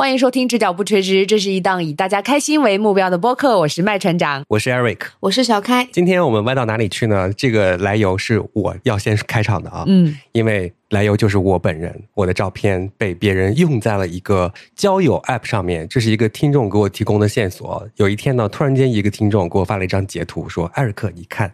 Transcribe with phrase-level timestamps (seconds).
[0.00, 3.58] 欢迎收听《直角不垂直》，这是一档以大家开心为目标的播客。
[3.58, 5.88] 我是麦船长，我是 Eric，我是小开。
[5.90, 7.32] 今天我们歪到哪里去呢？
[7.36, 17.84] 这个来由是我要先开场的啊，嗯，因为来由就是我本人，我的照片被别人用在了一个交友 App 上面，这是一个听众给我提供的线索。
[17.96, 21.52] 有一天呢，突然间一个听众给我发了一张截图，说：“艾瑞克，你看。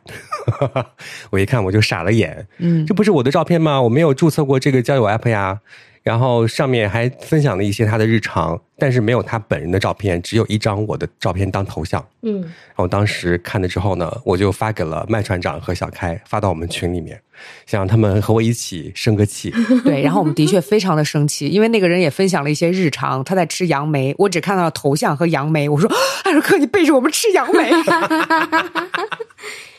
[1.32, 3.80] ”我一看我就傻了眼，嗯这不是我的照片吗？
[3.80, 5.60] 我没有注册过这个交友 App 呀。
[6.04, 12.06] 然后上面还分享了一些他的日常，但是没有他本人的照片，只有一张我的照片当头像。
[12.20, 17.18] 嗯，然后当时看了之后呢，我就发给了麦船长和小开，发到我们群里面，
[17.64, 19.50] 想让他们和我一起生个气。
[19.82, 20.02] 对。
[20.02, 25.66] 然后我们的确非常的生气，因为那个人也分享了一些日常，他在吃杨梅，我只看到了头像和杨梅。
[25.70, 25.90] 我说
[26.24, 27.70] ：“艾瑞克，你背着我们吃杨梅。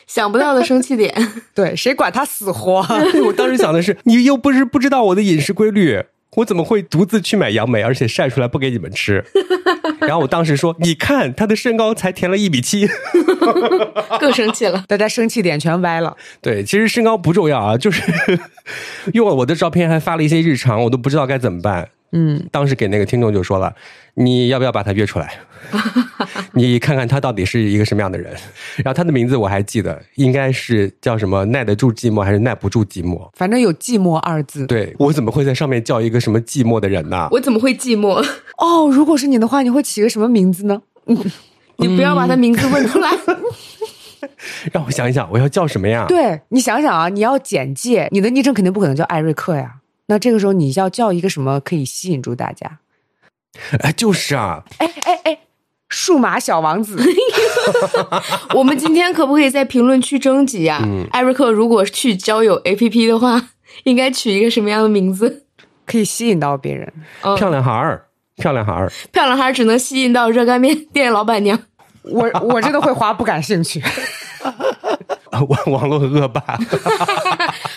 [0.08, 1.14] 想不到的生气点，”
[1.54, 2.84] 对，谁管他死活？
[3.26, 6.02] 我当时想的是，你又不是不知道我的饮食规律，
[6.36, 9.24] 我怎么会独自去买杨梅，而且晒出来不给你们吃？
[10.00, 12.88] 然后我当时说，你看他的身高才填了一米七。
[14.20, 14.84] 更生气了。
[14.86, 16.16] 大家生气点全歪了。
[16.40, 18.02] 对，其实身高不重要啊，就是
[19.14, 21.88] 用了我的照片还发了一些日常，我都不知道该怎么办。
[22.12, 23.74] 嗯，当时给那个听众就说了，
[24.14, 25.34] 你要不要把他约出来？
[26.52, 28.32] 你看看他到底是一个什么样的人。
[28.76, 33.28] 然后他的名字我还记得，应该是叫什么耐得住寂寞还是耐不住寂寞？
[33.34, 34.66] 反正有寂寞二字。
[34.66, 37.28] 对我怎么会在上面叫一个什么寂寞的人呢？
[37.32, 38.24] 我怎么会寂寞？
[38.58, 40.80] 哦，如果是你的话，你会起个什么名字呢？
[41.78, 43.10] 你不要把他名字问出来。
[44.72, 46.06] 让我想一想，我要叫什么呀？
[46.08, 49.74] 对你想想啊，你要简介，你的昵称肯定不可能叫艾瑞克呀。
[50.06, 52.78] 那这个时候你要叫一个什么可以吸引住大家？
[53.80, 55.38] 哎，就是啊，哎哎哎，
[55.88, 57.02] 数码小王子，
[58.54, 63.50] 我们今天可不可以在评论区征集呀、嗯艾瑞克如果去交友 APP 的话，
[63.84, 65.44] 应该取一个什么样的名字？
[65.86, 66.92] 可以吸引到别人。
[67.22, 68.06] 哦，漂亮孩儿，
[68.36, 68.92] 漂亮孩儿。
[69.12, 71.58] 漂亮孩儿只能吸引到热干面店老板娘。
[72.02, 73.82] 我我真的会滑，不感兴趣。
[75.32, 76.40] 网网络恶霸，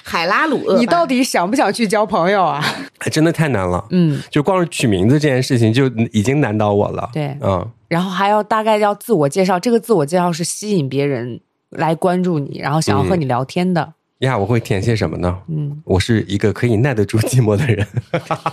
[0.10, 2.64] 海拉鲁你到底想不想去交朋友啊？
[2.98, 3.86] 哎真的太难了。
[3.92, 7.10] 嗯，就光是取名字这件事情就已经难倒我了。
[7.14, 11.40] 对嗯，然后还要大概要自我介绍，这个自我介绍是吸引别人
[11.70, 13.94] 来关注你，然后想要和你聊天的。
[14.20, 15.38] 呀，我会填些什么呢？
[15.48, 17.88] 嗯，我是一个可以耐得住寂寞的人。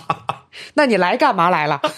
[0.74, 1.80] 那你来干嘛来了？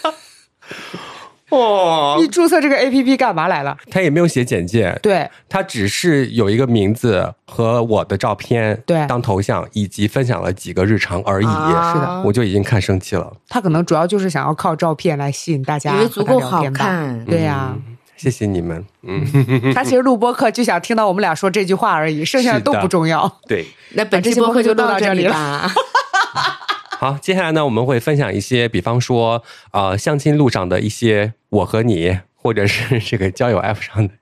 [1.50, 3.76] 哦你注册这个 A P P 干嘛来了？
[3.90, 11.46] 他也没有写简介，对，他只是有一个名字和我的照片对当头像，以及分享了几个日常而已。
[11.46, 13.32] 啊是的我就已经看生气了。
[13.48, 16.62] 他可能主要就是想要靠照片来吸引大家，因为足够好。
[16.70, 17.24] 看。
[17.24, 17.74] 对呀、
[18.16, 18.84] 谢谢你们。
[19.02, 19.24] 嗯，
[19.74, 23.40] 他其实录播课就想听到我们俩说这句话而已，剩下的都不重要。
[23.46, 23.64] 对。
[23.94, 25.70] 那本期播客就录到这里吧。
[27.00, 34.12] 好，接下来呢，我们会分享一些，比方说，呃，相亲路上的一些我和你，或者是这个交友 App 上的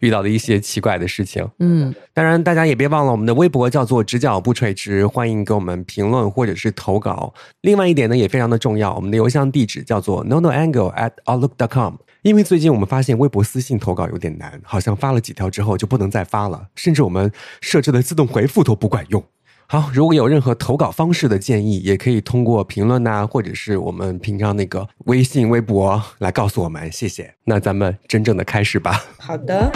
[0.00, 1.48] 遇到的一些奇怪的事情。
[1.60, 7.32] 嗯，当然，大家也别忘了我们的微博叫做“直角不垂直”，欢迎给我们评论或者是投稿。
[7.62, 11.94] 另外一点呢，也非常的重要，我们的邮箱地址叫做 no no angle at outlook dot com。
[12.20, 17.32] 因为最近我们发现微博私信投稿有点难，好像发了几条之后就不能再发了，甚至我们
[17.62, 19.24] 设置的自动回复都不管用。
[19.68, 27.34] 好，如果有任何投稿方式的建议，也可以通过评论呐、或者是我们平常那个微信、微博来告诉我们，谢谢。
[27.42, 29.04] 那咱们真正的开始吧。
[29.18, 29.72] 好的，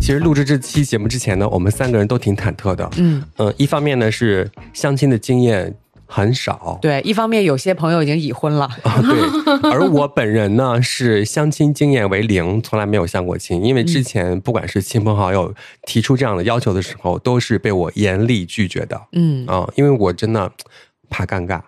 [0.00, 2.88] 其实录制这期节目之前呢，我们三个人都挺忐忑的。
[2.96, 5.74] 嗯，呃，一方面呢是相亲的经验
[6.12, 15.54] 很少，对，一方面有些朋友已经已婚了，啊，对，而我本人呢是相亲经验为零，从来没有相过亲，因为之前不管是亲朋好友
[15.86, 19.46] 提出这样的要求的时候，都是被我严厉拒绝的嗯。
[19.46, 20.50] 啊，因为我真的
[21.08, 21.60] 怕尴尬，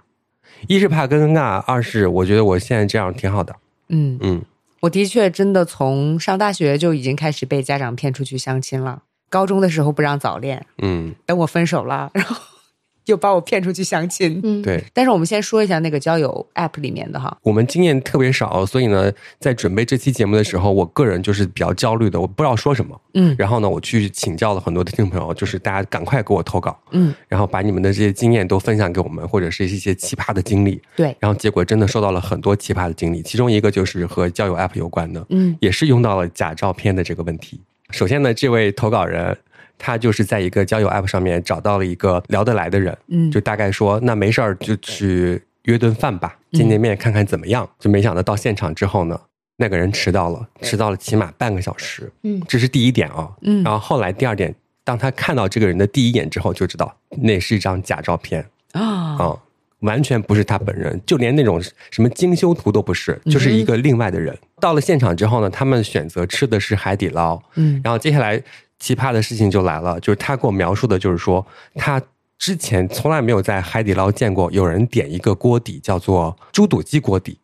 [0.67, 3.55] 一是怕尴尬，二是我觉得我现在这样挺好的，
[3.91, 4.43] 嗯，嗯，
[4.81, 9.03] 我的确真的从上大学就已经开始被家长骗出去相亲了。
[9.29, 12.37] 高中的时候不让早恋，嗯，等我分手了，然后
[13.07, 14.41] 又把我骗出去相亲。
[14.43, 14.83] 嗯，对。
[14.93, 22.99] 但是我们先说一下那个交友 App 里面的哈，我们经验特别少，所以呢，在准备这期节目的时候，我个人就是比较焦虑的，我不知道说什么。
[23.15, 30.81] 嗯然后呢，我去请教了很多的听众朋友，就是大家赶快给我投稿，嗯，然后把你们的这些经验都分享给我们，或者是一些奇葩的经历。
[30.97, 37.61] 对，然后结果真的收到了很多奇葩的经历，其中一个就是和交友 App 有关的，嗯也是用到了假照片的这个问题。
[37.91, 39.37] 首先呢，这位投稿人
[39.79, 47.69] 他就是在一个交友 App 上面找到了一个聊得来的人，嗯就大概说那没事儿就去约顿饭吧，见见面看看怎么样。
[47.79, 49.21] 就没想到到现场之后呢，
[49.57, 52.11] 那个人迟到了，迟到了起码半个小时。
[52.23, 53.31] 嗯这是第一点啊。
[53.43, 54.55] 嗯然后后来第二点，
[54.85, 58.45] 当他看到这个人的第一眼之后，就知道那是一张假照片。
[58.73, 59.39] 啊，啊、
[59.81, 64.37] 完全不是他本人，就连那种什么精修图都不是，就是一个另外的人。
[64.61, 68.43] 到了现场之后呢，他们选择吃的是海底捞，嗯然后接下来
[68.83, 71.47] 奇葩的事情就来了，就是他给我描述的，就是说
[71.77, 72.03] 他
[72.37, 77.39] 之前从来没有在海底捞见过有人点一个锅底叫做猪肚鸡锅底，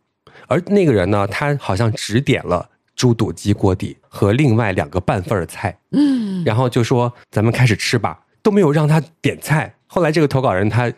[0.49, 9.73] 而那个人呢，他好像只点了猪肚鸡锅底和另外两个半份儿菜，嗯，然后就说咱们开始吃吧，都没有让他点菜。
[9.87, 10.93] 后来这个投稿人他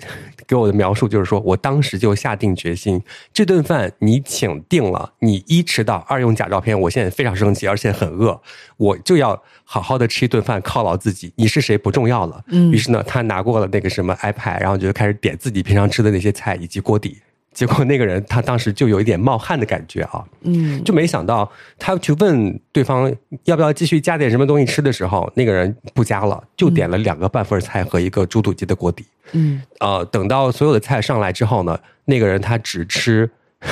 [0.51, 3.01] 给我的描述就是说，我当时就下定决心，
[3.33, 8.41] 这顿饭你请定了，你一迟到，二用假照片，我现在非常生气，而且很饿，
[8.77, 11.33] 我就要好好的吃一顿饭犒劳自己。
[11.37, 12.43] 你是谁不重要了。
[12.49, 17.19] 嗯于是呢，他拿过了那个什么 iPad，然后就开始点自己平常吃的那些菜以及锅底。
[17.61, 23.15] 结果那个人他当时就有一点冒汗的感觉啊，嗯，就没想到他去问对方
[23.45, 29.05] 要不要继续加点什么东西吃的时候，那个人不加了，就点了两个半份菜和一个猪肚鸡的锅底。
[29.33, 33.31] 嗯，呃，等到所有的菜上来之后呢，那个人他只吃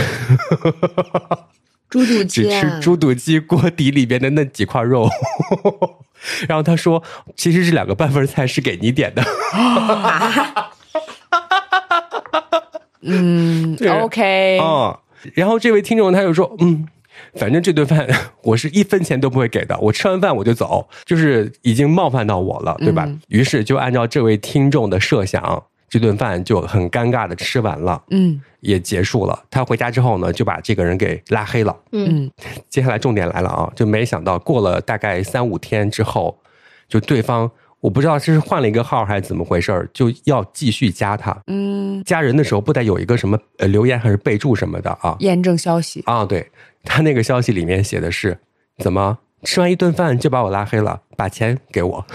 [1.89, 5.09] 猪肚鸡啊吃，猪肚鸡锅底里边的那几块肉。
[6.47, 7.03] 然后他说，
[7.37, 9.25] 其实这两个半份菜是给你点的。
[13.03, 14.99] 嗯对，OK，哦，
[15.35, 16.87] 然后这位听众他就说，嗯，
[17.35, 18.07] 反正这顿饭
[18.43, 23.05] 我是一分钱都不会给的，我吃完饭我就走，就是已经冒犯到我了，对吧？
[23.07, 29.45] 嗯于是就按照这位听众的设想，这顿饭就很尴尬的吃完了，嗯也结束了。
[29.51, 31.77] 他回家之后呢，就把这个人给拉黑了。
[31.93, 32.31] 嗯，嗯
[32.69, 36.37] 接下来重点来了啊，就没想到过了大概三五天之后，
[36.89, 37.51] 就对方
[37.81, 41.37] 我不知道这是换了一个号还是怎么回事儿，就要继续加他。
[41.47, 45.17] 嗯，加人的时候不得有一个什么呃留言还是备注什么的啊？
[45.21, 46.51] 验证消息，啊，对
[46.83, 48.39] 他那个消息里面写的是
[48.79, 52.07] 怎么吃完一顿饭就把我拉黑了，把钱给我。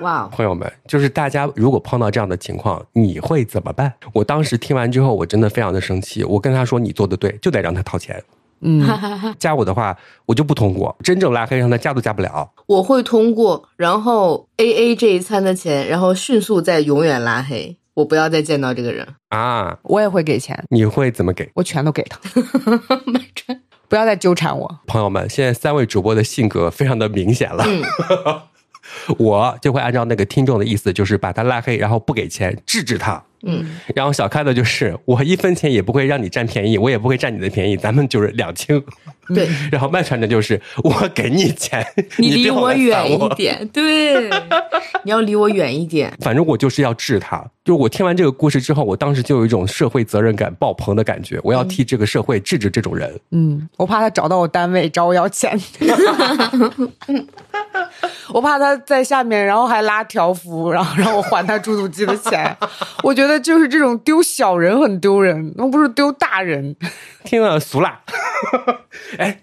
[0.00, 3.92] 哇哦，朋友们，就是大家如果碰到这样的情况，你会怎么办？
[4.12, 6.22] 我当时听完之后，我真的非常的生气。
[6.24, 8.22] 我跟他说：“你做的对，就得让他掏钱。
[8.64, 8.82] 嗯，
[9.38, 9.96] 加我的话，
[10.26, 10.96] 我就不通过。
[11.04, 12.50] 真正拉黑，让他加都加不了。
[12.66, 19.06] 我会通过，然后 A A 这一餐的钱，然后迅速再永远拉黑，我不要再见到这个人。
[19.28, 21.50] 啊，我也会给钱，你会怎么给？
[21.54, 22.18] 我全都给他，
[23.06, 24.78] 买穿，不要再纠缠我。
[24.86, 27.64] 朋友们，现在三位主播的性格非常的明显了。
[27.66, 27.82] 嗯，
[29.18, 33.22] 我就会按照那个听众的意思，就是把他拉黑，然后不给钱，制止他。
[33.46, 33.64] 嗯，
[33.94, 38.82] 然后小开的就是我一分钱也不会让你占便宜，我也不会占你的便宜，咱们就是两清。
[39.28, 41.86] 对 然后麦传的就是我给你钱，
[42.18, 43.28] 你离我远一。
[43.34, 44.28] 点， 对，
[45.02, 46.12] 你要离我远一点。
[46.20, 47.44] 反正我就是要治他。
[47.64, 53.18] 就是我听完这个故事之后，我当时就有一种社会责任感爆棚的感觉，我要替这个社会治治这种人。
[53.30, 55.58] 嗯，我怕他找到我单位找我要钱，
[58.28, 62.54] 我怕他在下面，然后还拉条幅，然后让我还他猪肚鸡的钱。
[63.02, 66.76] 我觉得就是这种丢小人很丢人，那不是丢大人。
[67.26, 68.02] 听了俗啦。
[69.18, 69.40] 哎，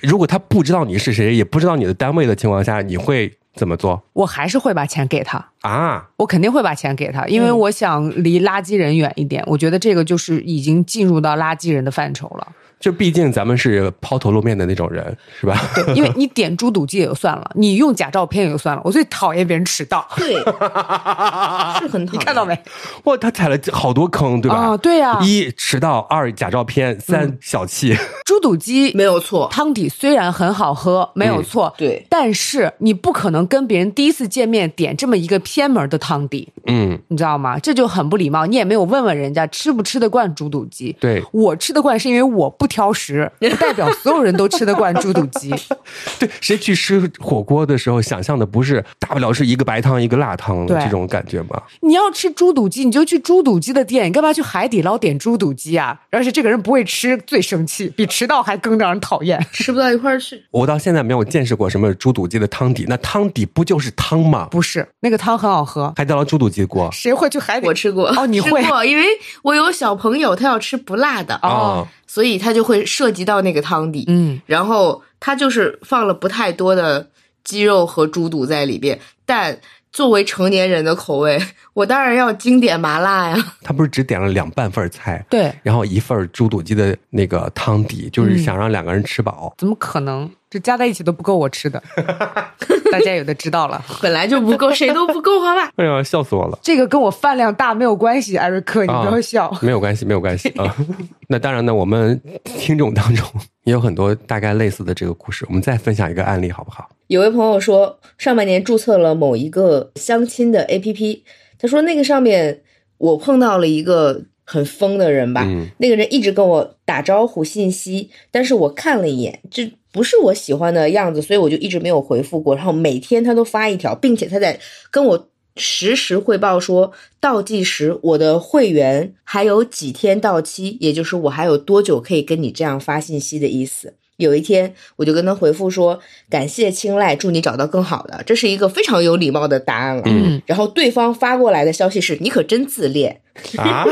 [0.00, 6.08] 如果他不知道你是谁，也不知道你的单位的情况下，你会怎么做我还是会把钱给他，啊？
[6.18, 9.42] 我肯定会把钱给他，因为嗯我想离垃圾人远一点。
[9.46, 12.52] 我觉得这个就是已经进入到垃圾人的范畴了。
[12.78, 15.58] 就毕竟咱们是抛头露面的那种人，是吧？
[15.74, 20.06] 对，因为你点猪肚鸡也就算了，你用假照片也就算了，我最讨厌别人迟到。
[20.16, 20.34] 对，
[21.80, 22.12] 是很讨厌。
[22.12, 22.56] 你看到没？
[23.04, 24.56] 哇，他踩了好多坑，对吧？
[24.56, 27.96] 啊对呀一迟到，二假照片，三小气。
[28.24, 37.58] 猪肚鸡没有错，汤底虽然很好喝，没有错，对但是你不可能跟别人第一次见面点这么一个偏门的汤底，嗯，你知道吗？
[37.58, 38.44] 这就很不礼貌。
[38.46, 40.94] 你也没有问问人家吃不吃得惯猪肚鸡。
[41.00, 45.50] 对我吃得惯是因为我不挑食，不代表所有人都吃得惯猪肚鸡。
[46.18, 51.62] 对，谁去吃火锅的时候想象的不是大不了是一个白汤一个辣汤对这种感觉吗？
[51.80, 55.98] 你要吃猪肚鸡，你就去猪肚鸡的店，你干嘛去海底捞点猪肚鸡啊？
[56.10, 59.44] 而且这个人不会吃，最生气，比迟到还更让人讨厌。
[59.52, 60.42] 吃不到一块儿去。
[60.50, 64.48] 我到现在没有见识过什么猪肚鸡的汤底，那汤底不就是汤吗？
[64.50, 67.66] 不是，那个汤很好喝，海底捞猪肚鸡锅谁会去海底？
[67.66, 69.04] 我吃过哦，你会，因为
[69.42, 74.04] 我有小朋友，他要吃不辣的，哦所以他就会涉及到那个汤底。
[74.08, 77.08] 嗯，然后他就是放了不太多的
[77.44, 79.60] 鸡肉和猪肚在里边，但
[79.92, 81.40] 作为成年人的口味，
[81.72, 83.54] 我当然要经典麻辣呀。
[83.62, 89.54] 他不是只点了两半份菜，对，然后一份猪肚鸡的那个汤底，就是想让两个人吃饱。
[89.56, 90.30] 怎么可能？
[90.48, 91.82] 这加在一起都不够我吃的，
[92.92, 93.84] 大家有的知道了。
[94.00, 95.70] 本来就不够，谁都不够，好吧？
[95.76, 96.58] 哎呀，笑死我了！
[96.62, 99.52] 这个跟我饭量大没有关系，艾瑞克，你不要笑。
[99.60, 100.74] 没有关系，没有关系啊。
[101.28, 103.26] 那当然呢，我们听众当中
[103.64, 106.88] 也有很多大概类似的这个故事，我们再分享一个案例好不好？
[107.08, 111.22] 有位朋友说，上半年注册了某一个相亲的 APP，
[111.58, 112.62] 他说那个上面
[112.98, 122.54] 我碰到了一个很疯的人吧，嗯那个人一直跟我打招呼信息，但是我看了一眼，这不是我喜欢的样子，所以我就一直没有回复过。
[122.54, 124.60] 然后每天他都发一条，并且他在
[124.90, 133.94] 跟我实时汇报说倒计时，我的会员还有几天到期，也就是我还有多久可以跟你这样发信息的意思。
[134.16, 140.02] 有一天，我就跟他回复说：“感谢青睐，祝你找到更好的。”这是一个非常有礼貌的答案了。
[140.06, 143.20] 嗯然后对方发过来的消息是：“你可真自恋。”
[143.58, 143.84] 啊，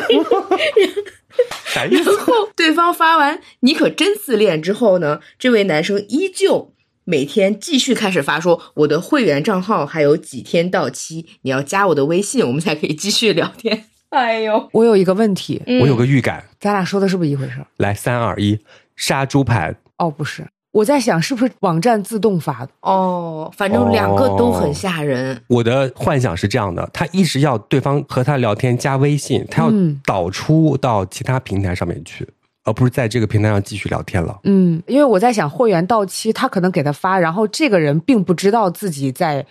[1.67, 2.11] 啥意思？
[2.11, 6.73] 然后对方发完“你可真自恋”之后呢，这位男生依旧
[7.05, 17.65] 每天继续开始发说：“我的会员账号还有几天到期，你要加我的微信，我们才可以继续聊天。”哎呦，我有一个问题，我有个预感，咱俩说的是不是一回事？
[17.79, 18.61] 来三二一，
[18.95, 19.77] 杀猪盘。
[19.99, 22.73] 哦，不是，我在想是不是网站自动发的？
[22.81, 25.41] 哦，反正两个都很吓人。
[25.47, 32.29] 我的幻想是这样的，他一直要对方和他聊天加微信，他要嗯导出到其他平台上面去，
[32.65, 34.41] 而不是在这个平台上继续聊天了。
[34.43, 39.47] 嗯，因为我在想会员到期，他可能给他发，然后这个人并不知道自己在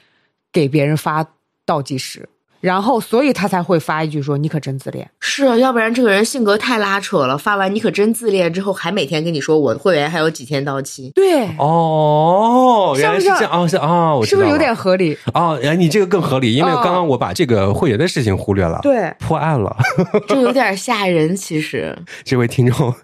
[0.51, 1.25] 给别人发
[1.65, 2.27] 倒计时，
[2.63, 5.05] 然后所以他才会发一句说：“你可真自恋。
[5.19, 7.37] 是啊，要不然这个人性格太拉扯了。
[7.37, 11.11] 发完“你可真自恋”之后，还每天跟你说我会员还有几天到期”。
[11.13, 15.17] 对，哦，原来是像不像这样哦，是哦，是不是有点合理？
[15.33, 15.59] 哦？
[15.61, 19.75] 哎，你这个更合理，因为哦刚刚我把这个会员的事情忽略了，对，破案了。
[20.29, 21.93] 这有点吓人，其实。
[22.23, 22.95] 这位听众，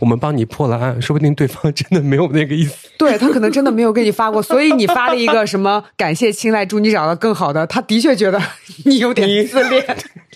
[0.00, 2.88] 我们帮你破了案， 说不定对方真的没有那个意思。
[2.98, 8.40] 对他可能真的没有给你发过， 所以你发了一个什么感谢青睐，祝你找到更好的，他的确觉得
[8.84, 9.84] 你有点你自恋。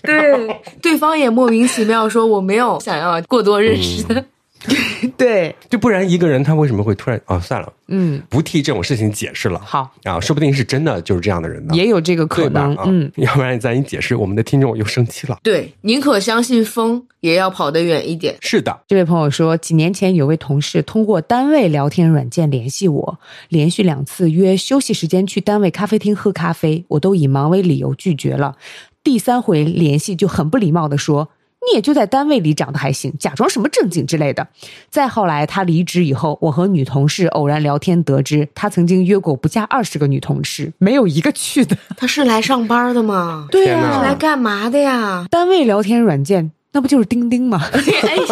[0.03, 4.23] 对，对方也莫名其妙说我没有想要过多认识的。
[5.15, 9.59] 对，就不然一个人他为什么会突然哦，算了，嗯，不替这种事情解释了。
[9.63, 12.49] 好，啊，说不定是真的就是这样的人呢，也有这个可？
[12.49, 12.75] 能。
[12.75, 15.37] 啊，嗯，要不然咱一解释，我们的听众又生气了。
[15.43, 18.35] 对，宁可相信风，也要跑得远一点。
[18.41, 23.19] 是的，这位朋友说，几年前有位同事通过单位聊天软件联系我，
[23.49, 28.55] 连续两次约休息时间去单位咖啡厅喝咖啡，我都以忙为理由拒绝了。
[29.03, 31.29] 第三回联系就很不礼貌的说。
[31.69, 34.47] 你也就在单位里长得还行，假装什么正经之类的。
[34.89, 41.77] 再后来他离职以后，我和女同事偶然聊天得知，他曾经约过不下二十个女同事，没有一个去的。
[41.97, 43.47] 他是来上班的吗？
[43.51, 45.25] 对天哪是来干嘛的呀？
[45.29, 47.61] 单位聊天软件那不就是钉钉吗？
[47.73, 48.23] 哎呀，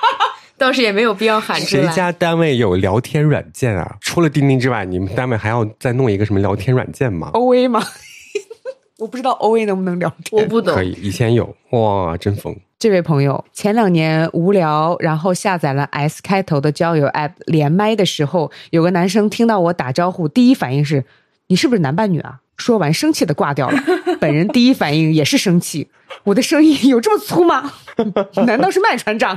[0.56, 1.82] 倒是也没有必要喊出来。
[1.82, 3.96] 谁家单位有聊天软件啊？
[4.00, 7.82] 除了钉钉之外，你们单位还要再弄一个什么聊天软件吗？O A 吗？
[8.98, 10.42] 我不知道 O A 能不能聊天。
[10.42, 12.56] 我不懂可，以，以前有哇，真疯。
[12.78, 21.04] 这位朋友前两年无聊，然后下载了 S 开头的交友 App，连麦的时候，有个男生听到我打招呼，第一反应是
[21.48, 23.82] ：“你是不是男扮女啊？”说完生气的挂掉了。
[24.20, 25.88] 本人第一反应也是生气，
[26.22, 27.72] 我的声音有这么粗吗？
[28.46, 29.36] 难道是麦船长？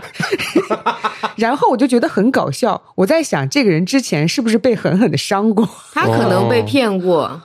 [1.36, 5.67] 然后我就觉得很搞笑，我在想这个人之前是不是被狠狠的伤过？
[5.93, 7.41] 他可能被骗过。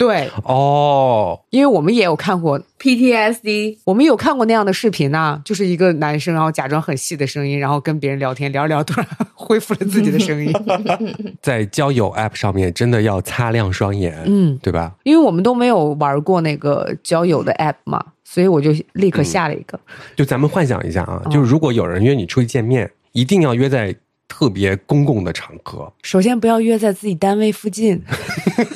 [0.00, 10.50] 对，哦，因为我们也有看过 PTSD，我们有看过那样的视频呐、就是一个男生，然后假装很细的声音，然后跟别人聊天，聊着聊着突然恢复了自己的声音。
[11.42, 14.94] 在交友 App 上面真的要擦亮双眼，嗯，对吧？
[15.02, 19.78] 因为我们都没有玩过那个交友的 app 嘛，所以我就立刻下了一个。
[20.16, 23.94] 就咱们幻想一下啊，哦就是如果有人约你出去见面，一定要约在
[24.30, 25.92] 特别公共的场合。
[26.02, 28.00] 首先不要约在自己单位附近，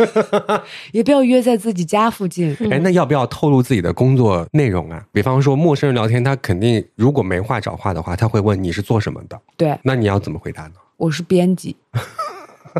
[0.90, 2.54] 也不要约在自己家附近。
[2.70, 5.06] 哎，那要不要透露自己的工作内容啊？
[5.12, 10.72] 比方说陌生人聊天，他肯定如果没话找话的话，他会问你是做什么的，对，那你要怎么回答呢？
[10.96, 11.76] 我是编辑，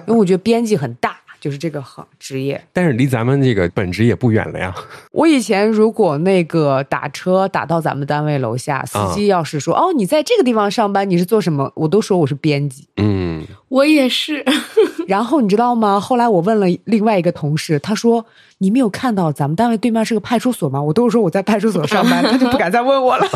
[0.07, 1.14] 因为我觉得编辑很大，
[1.45, 2.59] 就是这个行职业。
[2.73, 4.75] 但是离咱们这个本职也不远了呀。
[5.13, 11.71] 我以前如果那个打车打到咱们单位楼下，司机要是说、哦你在这个地方上班，你是做什么？
[11.75, 12.89] 我都说我是编辑。
[12.97, 14.43] 嗯，我也是。
[15.07, 16.01] 然后你知道吗？
[16.01, 18.25] 后来我问了另外一个同事，他说
[18.57, 23.27] ：“你没有看到咱们单位对面是个派出所吗？”我都说我在派出所上班，他就不敢再问我了。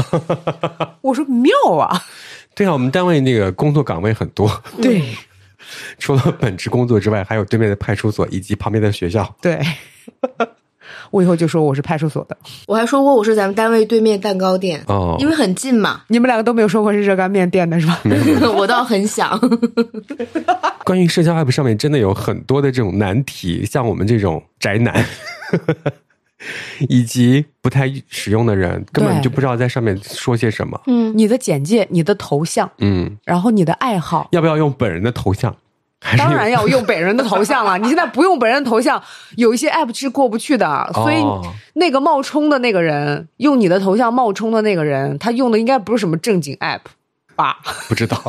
[1.02, 2.02] 我说妙啊，
[2.54, 4.50] 对啊，我们单位那个工作岗位很多，
[4.80, 5.02] 对
[5.98, 9.34] 除了本职工作之外，还有对面的派出所以及旁边的学校。
[9.40, 9.60] 对，
[11.10, 12.36] 我以后就说我是派出所的。
[12.66, 16.02] 我还说过我是咱们单位对面蛋糕店，哦因为很近嘛。
[16.08, 18.00] 你们两个都没有说过是热干面店的是吧？
[18.56, 19.38] 我倒很想。
[20.84, 25.04] 关于社交 app 上面真的有很多的这种难题，像我们这种宅男，
[26.88, 30.80] 以及不太使用的人，根本就不知道在上面说些什么。
[30.86, 35.56] 嗯，你的简介、你的头像，嗯，然后你的爱好，要不要用本人的头像？
[36.16, 37.76] 当然要用本人的头像了。
[37.82, 39.02] 你现在不用本人头像，
[39.34, 40.88] 有一些 app 是过不去的。
[40.94, 41.42] 所以哦
[41.74, 46.82] 那个冒充的那个人，用你的头像冒充的那个人，他用的应该不是什么正经 app
[47.34, 47.58] 吧？
[47.88, 48.22] 不知道。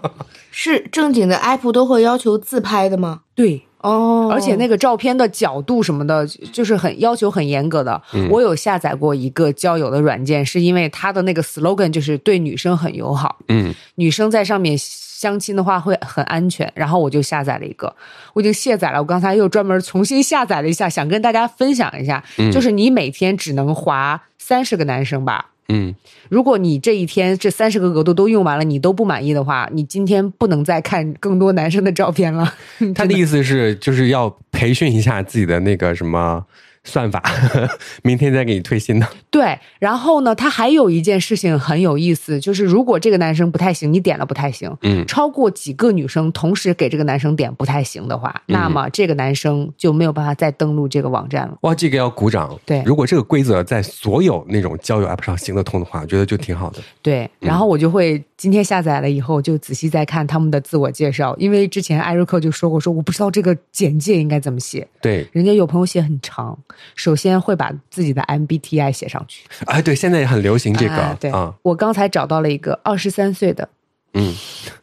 [0.52, 3.22] 是正经的 app 都会要求自拍的吗？
[3.34, 8.00] 对，哦而且那个照片的角度什么的，就是很要求很严格的。
[8.30, 16.70] 我有下载过一个交友的软件，是因为它的那个 slogan 就是对女生很友好，嗯，女生在上面相亲的话会很安全。
[16.74, 17.94] 然后我就下载了一个，
[18.32, 18.98] 我已经卸载了。
[18.98, 25.50] 我刚才又专门重新下载了一下，想跟大家分享一下，就是你每天只能划三十个男生吧。
[25.68, 25.94] 嗯，
[26.28, 32.54] 如果你这一天这三十个额度都用完了，你都不满意的话，你今天不能再看更多男生的照片了。
[32.94, 36.44] 他的意思是就是要培训一下自己的那个什么
[36.84, 37.22] 算法，
[38.04, 39.06] 明天再给你推新的。
[39.30, 51.58] 对，然后呢，他还有一件事情很有意思，就是如果这个男生不太行，你点了不太行，嗯超过几个女生同时给这个男生点不太行的话，那么这个男生就没有办法再登录这个网站了。
[51.62, 52.56] 哇，这个要鼓掌。
[52.64, 56.80] 对如果这个规则在所有那种交友 app 上行得通的话，我觉得就挺好的。
[57.02, 66.56] 对，然后我就会今天下载了以后，就仔细再看他们的自我介绍，因为之前艾瑞克就说过，说我不知道这个简介应该怎么写，对，人家有朋友写很长，
[66.94, 69.46] 首先会把自己的 MBTI 写上去。
[69.66, 70.94] 哎，对，现在也很流行这个。
[70.94, 73.68] 哎对，啊，我刚才找到了一个二十三岁的，
[74.14, 74.34] 嗯，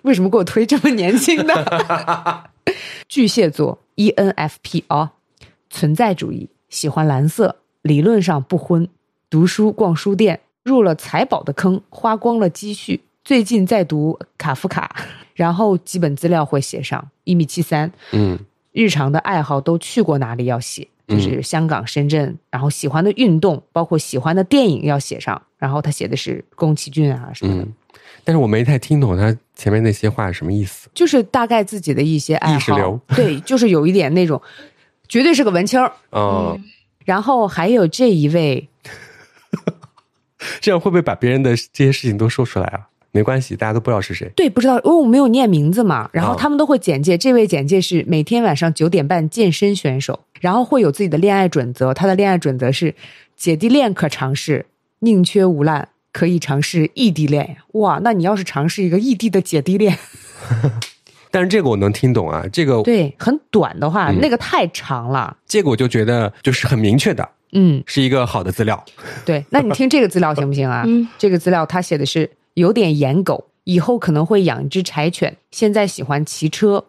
[0.04, 2.50] 为什么给我推这么年轻的？
[3.08, 5.14] 巨蟹座 E ENFP 啊，
[5.70, 8.88] 存在主义，喜欢蓝色，理论上不婚，
[9.30, 13.02] 读书逛书店，入了财宝的坑，花光了积蓄。
[13.24, 14.96] 最近在读卡夫卡，
[15.34, 18.40] 然后基本资料会写上一米七三，嗯。
[18.74, 25.40] 日常的爱好都去过哪里要写，就是香港、深圳，然后喜欢的运动，包括喜欢的电影要写上。
[25.58, 27.74] 然后他写的是宫崎骏啊什么的，嗯，
[28.24, 30.90] 但是我没太听懂他前面那些话是什么意思。
[30.94, 34.42] 就是大概自己的一些爱好流，对，就是有一点那种，
[35.08, 35.92] 绝对是个文青儿。
[36.10, 36.60] 哦、
[37.06, 38.68] 然后还有这一位，
[40.60, 42.88] 这样会不会把别人的这些事情都说出来啊？
[43.12, 44.32] 没关系，大家都不知道是谁。
[44.36, 46.10] 对，不知道，因为我没有念名字嘛。
[46.14, 51.94] 然后哦他们都会简介，这位简介是每天晚上九点半健身选手，然后会有自己的恋爱准则。
[51.94, 52.96] 他的恋爱准则是：
[53.36, 54.66] 姐弟恋可尝试，
[55.00, 57.58] 宁缺毋滥，可以尝试异地恋。
[57.74, 59.98] 哇，那你要是尝试一个异地的姐弟恋，
[61.30, 65.36] 但是这个我能听懂啊，这个对，很短的话，嗯那个太长了。
[65.46, 68.82] 这个我就觉得就是很明确的，嗯，是一个好的资料。
[69.26, 70.84] 对，那你听这个资料行不行啊？
[70.88, 72.30] 嗯，这个资料他写的是
[72.62, 76.86] 有点颜狗，以后可能会养一只柴犬，现在喜欢骑车，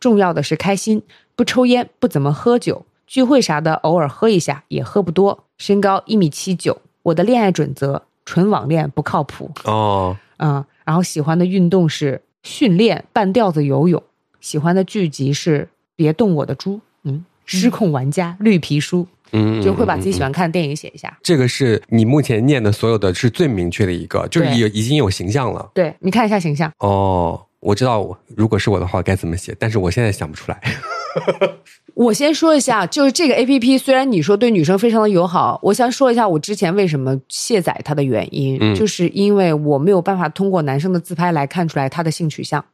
[0.00, 1.00] 重要的是开心，
[1.36, 14.02] 不抽烟，不怎么喝酒，聚会啥的偶尔喝一下，也喝不多，身高一米七九，我的恋爱准则纯网恋不靠谱，哦，嗯，然后喜欢的运动是训练半吊子游泳，
[14.40, 21.16] 喜欢的剧集是别动我的猪，嗯，失控玩家绿皮书，嗯，就会把自己嗯喜欢看的电影写一下。
[21.22, 25.70] 这个是你目前念的所有的是最明确的一个，就是对有已经有形象了。
[25.74, 26.70] 对你看一下形象。
[26.78, 30.60] 哦，我知道我如果是我的话该怎么写，但是我现在想不出来。
[31.94, 42.64] 我先说一下，就是这个 A P P，虽然你说对女生非常的友好，我想说一下我之前为什么卸载它的原因，嗯就是因为我没有办法通过男生的自拍来看出来他的性取向，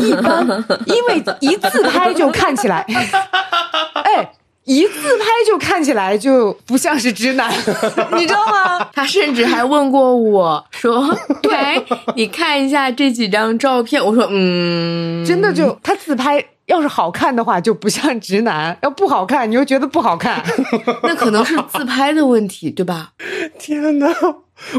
[0.00, 0.46] 一般
[0.86, 2.80] 因为一自拍就看起来，
[4.04, 4.32] 哎，
[4.64, 7.50] 一自拍就看起来就不像是直男，
[8.16, 8.78] 你知道吗？
[8.94, 16.44] 他甚至还问过我说： “对，你看一下这几张照片。”我说：“嗯，真的就他自拍。
[16.72, 20.42] 要是好看的话，就不像直男； 要不好看，你又觉得不好看。
[21.04, 23.10] 那可能是自拍的问题，对吧？
[23.60, 24.08] 天哪，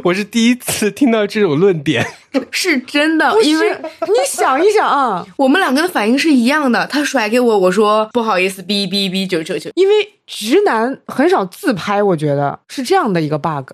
[0.06, 2.06] 我是第一次听到这种论点。
[2.49, 6.88] 是真的，因为你想一想啊，我们两个的反应是一样的。
[6.88, 9.69] 他甩给我，我说不好意思，哔哔哔，九九九。
[9.75, 9.93] 因为
[10.25, 13.69] 直男很少自拍，我觉得是这样的一个 bug。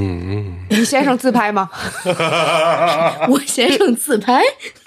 [0.00, 1.68] 嗯，你先生自拍吗？
[3.28, 4.40] 我先生自拍，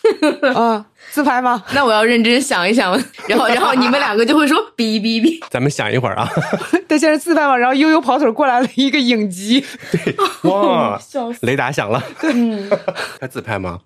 [0.56, 1.62] 嗯，自拍吗？
[1.74, 2.92] 那我要认真想一想。
[3.28, 5.44] 然后，然后你们两个就会说 哔哔哔。
[5.50, 6.30] 咱们想一会儿啊。
[6.88, 7.58] 他先生自拍吗？
[7.58, 10.16] 然后悠悠跑腿过来了一个影集，对
[10.50, 11.40] 哇，笑死！
[11.46, 12.02] 雷达响了。
[12.24, 12.70] 嗯，
[13.20, 13.80] 他自拍吗？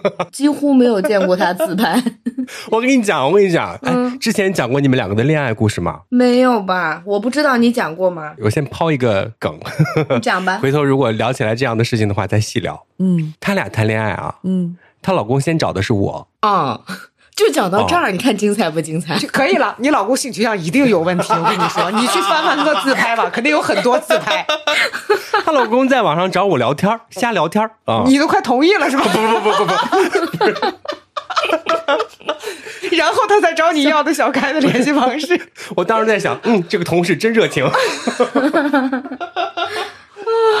[0.32, 2.02] 几乎没有见过他自拍，
[2.70, 6.00] 我跟你讲，我跟你讲，哎，嗯之前讲过你们两个的恋爱故事吗？
[6.10, 7.02] 没有吧？
[7.06, 8.34] 我不知道你讲过吗？
[8.42, 9.58] 我先抛一个梗，
[10.14, 10.58] 你讲吧。
[10.58, 12.80] 回头如果聊起来这样的事情的话，再细聊。
[12.98, 16.80] 嗯他俩谈恋爱啊，嗯，她老公先找的是我，啊、
[17.34, 19.16] 就讲到这儿，你看精彩不精彩？
[19.18, 19.74] 就 可以了。
[19.78, 24.46] 你老公性取向一定有问题，我跟你说， 你去翻翻他的自拍吧，肯定有很多自拍。
[25.44, 28.04] 她老公在网上找我聊天儿，瞎聊天儿啊。
[28.06, 29.04] 你都快同意了是吧？
[29.04, 29.72] 不不不不不，
[32.96, 35.48] 然后他才找你要的小开的联系方式。
[35.76, 37.64] 我当时在想，嗯，这个同事真热情。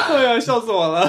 [0.08, 1.08] 哎呀，笑死我了！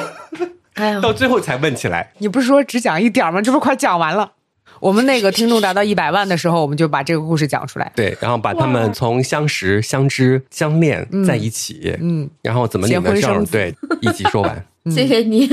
[0.75, 3.41] 哎呀，到最后才问起来，你不是说只讲一点吗？
[3.41, 4.33] 这不快讲完了？
[4.79, 7.91] 我们那个听众达到一百万的时候，我们就把这个故事讲出来。
[7.95, 14.65] 对，然后把他们从相识、相知、相恋在一起，嗯，然后怎么领的证，对，一起说完。
[14.91, 15.49] 谢谢你。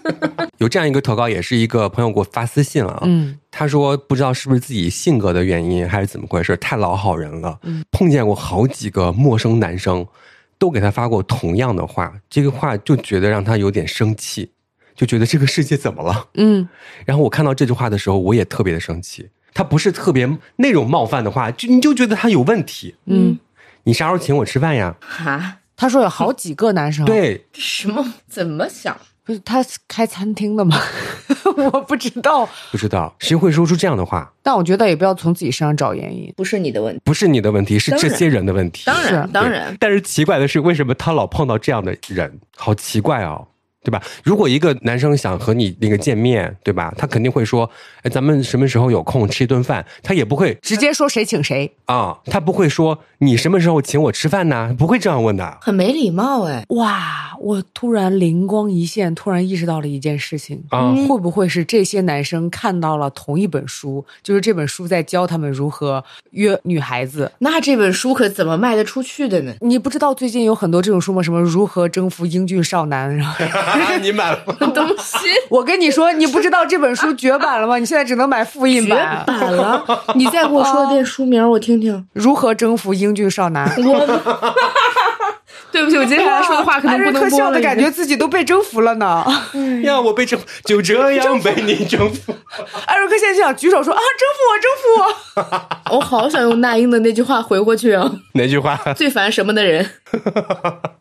[0.58, 7.82] 有这样一个投稿，也是一个朋友给我发私信了，嗯，他说不知道是不是自己性格的原因，还是怎么回事，太老好人了，嗯。
[7.90, 10.06] 碰见过好几个陌生男生，
[10.58, 14.50] 都给他发过同样的话，这个话就觉得让他有点生气，
[14.96, 16.28] 就觉得这个世界怎么了？
[16.34, 16.68] 嗯，
[17.04, 19.28] 然后我看到这句话的时候，我也特别的生气。
[19.54, 22.94] 他不是特别那种冒犯的话，就你就觉得他有问题。
[23.06, 23.38] 嗯，
[23.84, 24.96] 你啥时候请我吃饭呀？
[25.00, 28.14] 哈，他说有好几个男生，，对，什么？
[28.28, 28.96] 怎么想？
[29.24, 30.78] 不是他开餐厅的吗？
[31.56, 36.32] 我不知道，不知道谁会说出这样的话，但我觉得也不要从自己身上找原因。
[36.36, 37.00] 不是你的问题。
[37.04, 38.84] 不是你的问题，是这些人的问题。
[38.86, 42.38] 当然，当然，但是奇怪的是，为什么他老碰到这样的人？
[42.56, 43.48] 好奇怪哦，
[43.86, 44.02] 对吧？
[44.24, 46.92] 如果一个男生想和你那个见面，对吧？
[46.98, 47.70] 他肯定会说，
[48.02, 49.86] 哎，咱们什么时候有空吃一顿饭？
[50.02, 54.74] 他也不会直接说谁请谁，啊，他不会说你什么时候请我吃饭呢？
[54.76, 55.58] 不会这样问的。
[55.60, 56.64] 很没礼貌哎。
[56.70, 57.22] 哇！
[57.38, 67.30] 我突然灵光一现，突然意识到了一件事情啊会不会是这些男生看到了同一本书，就是这本书在教他们如何约女孩子？
[67.40, 69.52] 那这本书可怎么卖得出去的呢？
[69.60, 71.22] 你不知道最近有很多这种书吗？
[71.22, 73.14] 什么如何征服英俊少男？
[73.14, 73.44] 然后
[74.00, 74.54] 你买了吗？
[74.74, 77.78] 东西 我跟你说，你不知道这本书绝版了吗？
[77.78, 79.52] 你现在只能买复印版绝版。
[79.52, 82.06] 了，你再给我说遍书名，我听听。
[82.12, 83.66] 如何征服英俊少男？
[83.84, 84.06] 我，
[85.72, 87.30] 对不起，我接下来说的话可能不艾瑞能播了。
[87.30, 89.24] 克笑的感觉自己都被征服了呢。
[89.82, 92.34] 呀，我被征，就这样被你征服。
[92.86, 95.96] 艾瑞克现在就想举手说啊，征服我，征服我。
[95.96, 98.10] 我好想用那英的那句话回过去啊！
[98.34, 98.76] 哪句话？
[98.94, 99.88] 最烦什么的人？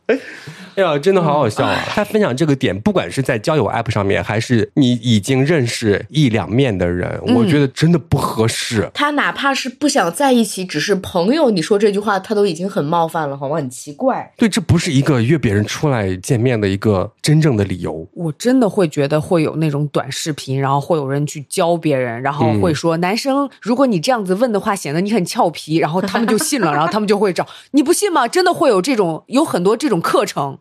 [0.76, 1.82] 哎呀，真的好好笑啊！
[1.88, 8.92] 他分享这个点，不管是在交友 App 上面，还是你已经认识一两面的人，我觉得真的不合适。
[8.94, 13.56] 他哪怕是不想在一起，只是朋友，你说这句话，他都已经很冒犯了，好吗？
[13.56, 14.30] 很奇怪。
[14.38, 18.06] 对，这不是一个约别人出来见面的一个真正的理由。
[18.14, 27.48] 我真的会觉得会有那种短视频，然后会有人去教别人，然后会说、男生，如果你这样子问的话，显得你很俏皮，然后他们就信了，然后他们就会找。
[27.72, 28.28] 你不信吗？
[28.28, 30.58] 真的会有这种，有很多这种课程，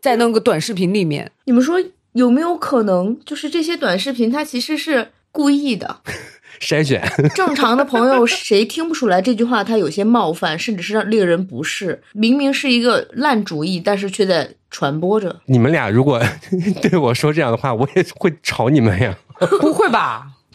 [0.00, 1.30] 在那个短视频里面。
[1.44, 1.76] 你们说
[2.12, 6.00] 有没有可能，就是这些短视频它其实是故意的？
[6.60, 7.02] 筛选，
[7.34, 12.00] 正常的朋友谁听不出来这句话他有些冒犯，甚至是让令人不适？
[12.12, 15.40] 明明是一个烂主意，但是却在传播着。
[15.46, 16.22] 你们俩如果
[16.80, 19.18] 对我说这样的话，我也会吵你们呀。
[19.60, 20.28] 不会吧？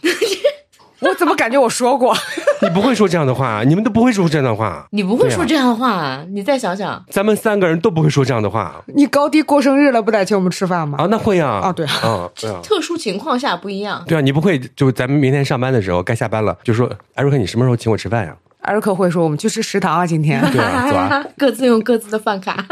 [1.08, 2.14] 我怎么感觉我说过？
[2.62, 4.86] 你不会说这样的话，你们都不会说这样的话。
[4.90, 7.02] 你不会说这样的话、啊，你再想想。
[7.08, 10.98] 咱们三个人都不会说这样的话你高低过生日了，不得请我们吃饭吗？
[11.00, 11.06] 啊？
[11.10, 11.60] 那会啊？
[11.64, 12.60] 啊对啊啊，对啊。
[12.62, 14.04] 特殊情况下不一样。
[14.06, 18.36] 对啊，你不会就咱们明天上班的时候该下班了，就说艾瑞克，你什么时候请我吃饭呀？
[18.60, 20.38] 艾瑞克会说我们去吃食堂啊，今天。
[20.52, 21.24] 对啊，走啊。
[21.38, 22.62] 各自用各自的饭卡，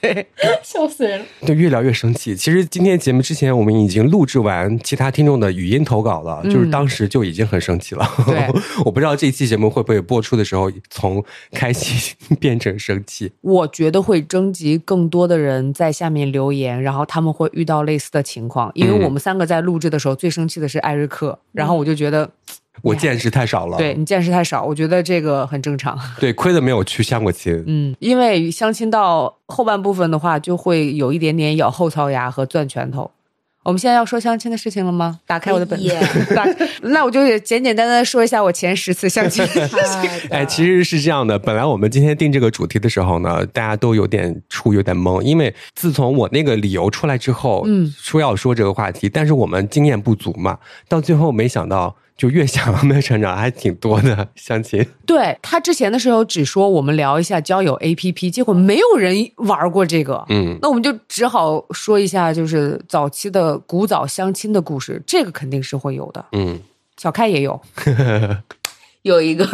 [0.00, 0.26] 对，
[0.62, 1.26] 笑死人了。
[1.46, 2.34] 对，越聊越生气。
[2.36, 8.08] 其实今天节目之前，我们已经录制完其他听众的语音投稿了，就是当时就已经很生气了。
[8.26, 8.46] 对
[8.84, 13.32] 我不知道这期节目会不会播出的时候从开心 变成生气。
[13.40, 18.70] 我觉得会征集更多的人在下面留言，然后他们会遇到类似的情况。
[18.74, 22.30] 因为嗯我们三个在录制的时候最生气的是艾瑞克，然后我就觉得，
[22.82, 25.98] 我见识太少了，对你见识太少，我觉得这个很正常。
[26.20, 27.62] 对，亏的没有去相过亲。
[27.66, 33.10] 嗯，因为相亲到后半部分的话，就会有一点点咬后槽牙和攥拳头。
[33.64, 35.20] 我们现在要说相亲的事情了吗？
[35.26, 35.94] 打开我的本子，
[36.34, 36.46] 打
[36.82, 39.44] 那我就简简单单说一下我前十次相亲。
[40.30, 54.84] 哎，其实是这样的，本来我们今天定这个主题的时候呢，大家都有点出有点懵，因为自从我那个理由出来之后，嗯，说要说这个话题，但是我们经验不足嘛，到最后没想到就越想没有成长，还挺多的相亲。
[55.06, 60.24] 对他之前的时候只说我们聊一下交友 APP，结果没有人玩过这个。
[60.28, 66.24] 嗯，那我们就只好说一下，就是早期的古早相亲的故事，这个肯定是会有的。
[66.32, 66.60] 嗯，
[66.96, 67.60] 小开也有，
[69.02, 69.46] 有一个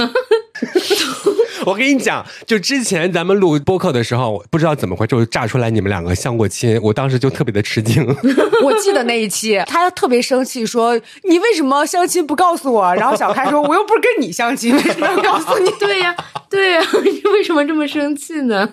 [1.67, 8.07] 我跟你讲，就之前咱们录播客的时候，不知道怎么回事，就炸出来你们两个相过亲，我当时就特别的吃惊。
[8.63, 12.95] 我记得那一期，他特别生气，说你为什么相亲不告诉我？
[12.95, 15.71] 然后小开说，我又不是跟你相亲， 为什么要告诉你？
[15.81, 16.15] 对呀，
[16.51, 18.69] 对呀，你为什么这么生气呢？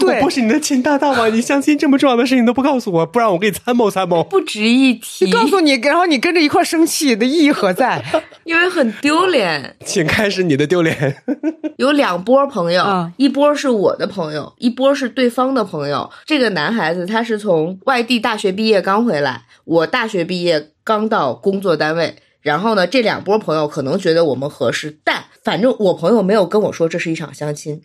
[0.00, 1.28] 对我不是你的亲大大吗？
[1.28, 4.22] 你相亲这么重要的事情都不告诉我，不然我给你参谋参谋。
[4.24, 8.02] 不值一提，告诉你，然后你跟着一块生气的意义何在？
[8.44, 9.76] 因为很丢脸。
[9.84, 11.21] 请开始你的丢脸。
[11.76, 16.10] 有两波朋友，嗯一波是我的朋友，一波是对方的朋友。
[16.26, 22.16] 这个男孩子他是从外地大学毕业刚回来，我大学毕业刚到工作单位。
[22.40, 27.80] 然后呢，这两波朋友可能觉得我们合适，但反正我朋友没有跟我说这是一场相亲，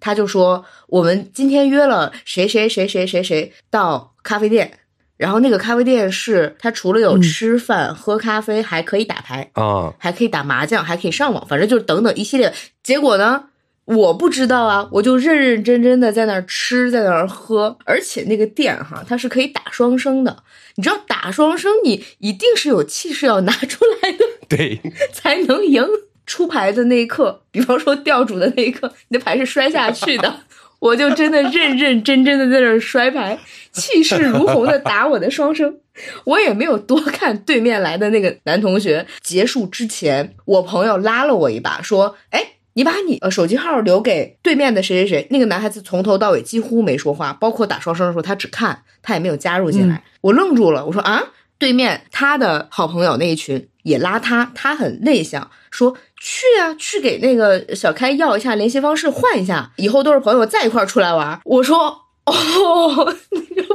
[0.00, 4.80] 他就说我们今天约了谁谁谁谁谁谁到咖啡店，
[5.22, 9.48] 然后那个咖啡店是它除了有嗯吃饭、喝咖啡，还可以打牌。
[9.52, 12.52] 啊、还可以打麻将，还可以上网，反正就是等等一系列。
[12.82, 13.44] 结果呢，
[13.84, 20.42] 我不知道啊，我就认认真真的在那儿吃，在那儿喝，而且那个店哈，它是可以打双生的。
[20.74, 24.80] 你知道打双生，你一定是有气势要拿出来的， 对，
[25.12, 25.86] 才能赢。
[26.24, 30.40] 出牌的那一刻，比方说掉主的那一刻，你的牌是摔下去的，
[30.82, 33.38] 我就真的认认真真的在那儿摔牌，
[33.70, 35.76] 气势如虹的打我的双生。
[36.24, 39.06] 我也没有多看对面来的那个男同学。
[39.22, 50.02] 结束之前，我朋友拉了我一把，说：“哎，你把你呃手机号留给对面的谁谁谁。”那个男孩子从头到尾几乎没说话，包括打双生的时候，他只看，他也没有加入进来。
[50.20, 51.22] 我愣住了，我说：“啊，
[51.62, 62.01] 对面他的好朋友那一群也拉他，他很内向，说去啊，去给那个小开要一下联系方式，换一下，以后都是朋友，再一块儿出来玩。”我说。
[62.26, 63.14] 哦，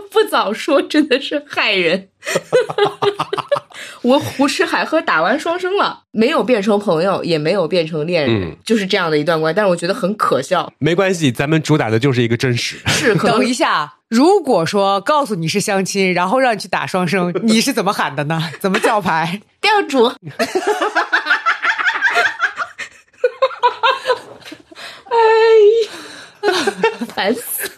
[0.10, 2.10] 不早说真的是害人。
[4.04, 9.56] 我胡吃海喝打完双生了，没有变成朋友，也没有变成恋人，嗯就是这样的一段关系。
[9.56, 12.78] 但是我觉得很可笑，没关系，咱们主打的就是一个真实。
[12.88, 18.42] 是可等一下，如果说告诉你是相亲，然后让你去打双生，你是怎么喊的呢？
[18.62, 19.42] 怎么叫牌？
[19.60, 20.06] 店主。
[25.10, 25.18] 哎
[25.86, 25.92] 呀，
[27.14, 27.70] 烦死！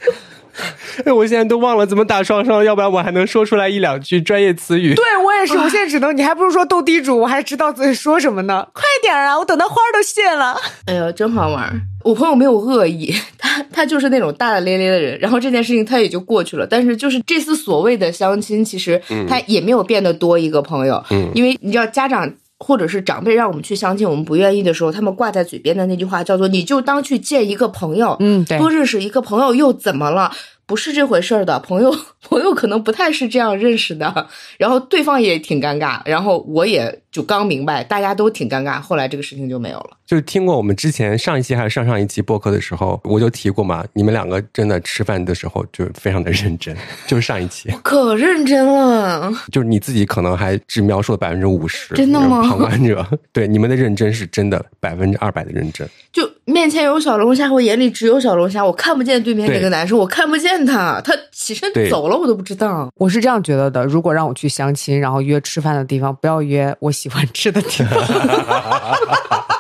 [1.05, 4.93] 哎，我现在都忘了怎么打双双，要不然我还能说出来一两句专业词语。
[4.95, 8.67] 对我也是，我现在只能，你还不如说斗地主，我还知道自己说什么呢。
[8.73, 10.55] 快点啊，我等到花儿都谢了。
[10.85, 11.81] 哎呦，真好玩儿！
[12.03, 16.65] 我朋友没有恶意， 他他就是那种大大咧咧的人，然后这件事情他也就过去了。
[16.65, 22.33] 但是就是这次所谓的相亲，其实他也没有变得多一个朋友，嗯因为你知道家长。
[22.59, 30.31] 或者是长辈让我们去相亲，我们不愿意的时候，他们挂在嘴边的那句话叫做“你就当去见一个朋友”，嗯对多认识一个朋友又怎么了？
[30.65, 31.91] 不是这回事儿的，朋友
[32.21, 34.27] 朋友可能不太是这样认识的。
[34.59, 38.79] 然后对方也挺尴尬，然后我也就刚明白，大家都挺尴尬。
[38.79, 39.91] 后来这个事情就没有了。
[40.09, 62.91] 就是听过我们之前上一期还是上上一期播客的时候，我就提过嘛，你们两个真的吃饭的时候就非常的认真，就是上一期，可认真了，就是你自己可能还只描述了百分之五十，真的吗旁观者对你们的认真是真的百分之二百的认真，就面前有小龙虾，我眼里只有小龙虾，我看不见对面那个男生，我看不见他，他起身走了，我都不知道。
[62.95, 67.93] 我是这样觉得的，如果让我去相亲，然后约吃饭的地方，不要约我喜欢吃的地方。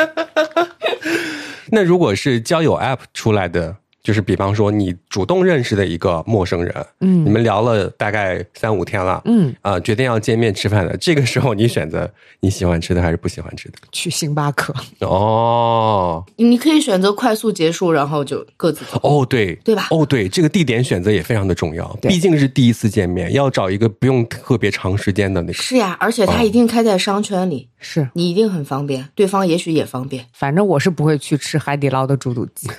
[1.72, 7.24] 那如果是交友 App 出来的，就是比方说你主动认识的一个陌生人，嗯。
[7.24, 12.10] 你们聊了大概三五天了，嗯，啊、决定要见面吃饭的，这个时候你选择
[12.40, 13.78] 你喜欢吃的还是不喜欢吃的？
[13.92, 16.24] 去星巴克，哦。
[16.36, 18.98] 你可以选择快速结束，然后就各自走。
[19.02, 19.54] 哦，对。
[19.56, 19.86] 对吧？
[19.90, 25.52] 哦，对，这个地点选择也非常的重要，毕竟是第一次见面，要找一个不用特别长时间的那个。
[25.52, 30.26] 是呀，而且它一定开在商圈里，是，你一定很方便，对方也许也方便。
[30.32, 32.68] 反正我是不会去吃海底捞的猪肚鸡。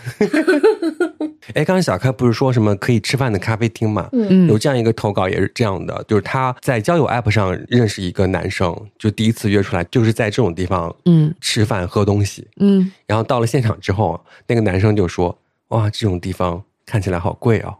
[1.55, 4.07] 哎，刚才小开不是说什么可以吃饭的咖啡厅嘛？
[4.13, 15.37] 嗯有这样一个投稿也是这样的，就是他在交友 App 上认识一个男生，就第一次约出来，就是在这种地方嗯吃饭喝东西，嗯，然后到了现场之后，那个男生就说
[15.69, 17.75] ：“哇，这种地方看起来好贵哦。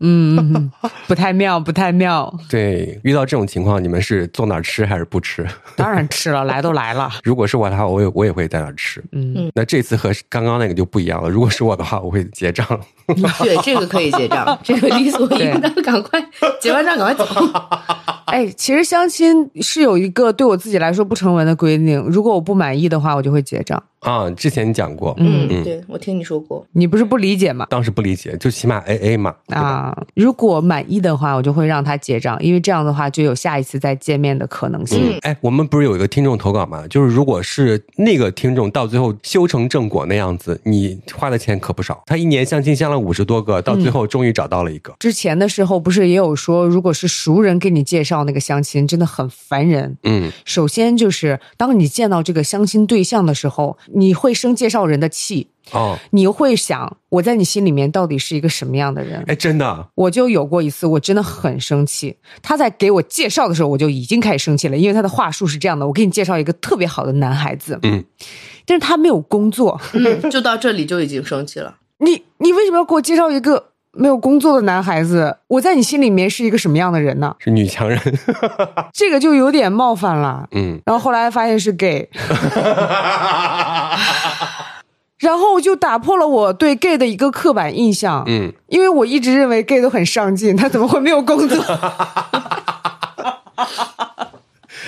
[0.00, 0.70] 嗯，嗯
[1.06, 2.32] 不太妙，不太妙。
[2.48, 5.46] 对，遇到这种情况，你们是坐哪儿吃还是不吃？
[5.76, 7.10] 当然吃了，来都来了。
[7.22, 9.02] 如果是我的话，我也我也会在那儿吃。
[9.12, 11.28] 嗯，那这次和刚刚那个就不一样了。
[11.28, 12.66] 如果是我的话，我会结账。
[13.42, 16.20] 对，这个可以结账，这个理所应当，赶快
[16.60, 17.26] 结完账赶快走。
[18.26, 23.82] 哎，其实相亲是有一个对我自己来说不成文的规定，如果我不满意的话，我就会结账。
[24.00, 26.64] 啊，之前你讲过，嗯，嗯对我听你说过。
[26.72, 27.66] 你不是不理解吗？
[27.68, 29.34] 当时不理解，就起码 A A 嘛？
[29.48, 35.00] 啊，如果满意的话，我就会让他结账，因为这样的话就有下一次再见面的可能性。
[35.02, 36.86] 嗯哎，我们不是有一个听众投稿吗？
[36.88, 42.00] 就是如果是那个听众到最后修成正果那样子，你花的钱可不少。
[42.06, 44.94] 他一年相亲相了五十多个，到最后终于找到了一个。
[44.98, 49.96] 之前的时候不是也有说，如果是熟人给你介绍那个相亲，真的很烦人。
[50.02, 59.24] 嗯首先就是当你见到这个相亲对象的时候，你会生介绍人的气，哦，你会想我在你心里面到底是一个什么样的人。
[59.26, 62.16] 哎，真的，我就有过一次，我真的很生气。
[62.42, 68.04] 他在给我介绍的时候，我就已经开始生气了，因为他的话术是这样的：我给你介绍一个特别好的男孩子，嗯，
[68.66, 71.76] 但是他没有工作，嗯，就到这里就已经生气了。
[72.00, 75.36] 你你为什么要给我介绍一个没有工作的男孩子？
[75.48, 77.34] 我在你心里面是一个什么样的人呢？
[77.38, 77.98] 是女强人。
[78.92, 80.48] 这个就有点冒犯了。
[80.52, 82.08] 嗯，然后后来发现是 gay，
[85.18, 88.24] 然后就打破了我对 gay 的一个刻板印象。
[88.26, 91.62] 嗯，因为我一直认为 gay 都很上进，他怎么会没有工作？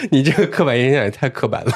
[0.11, 1.73] 你这个刻板印象也太刻板了。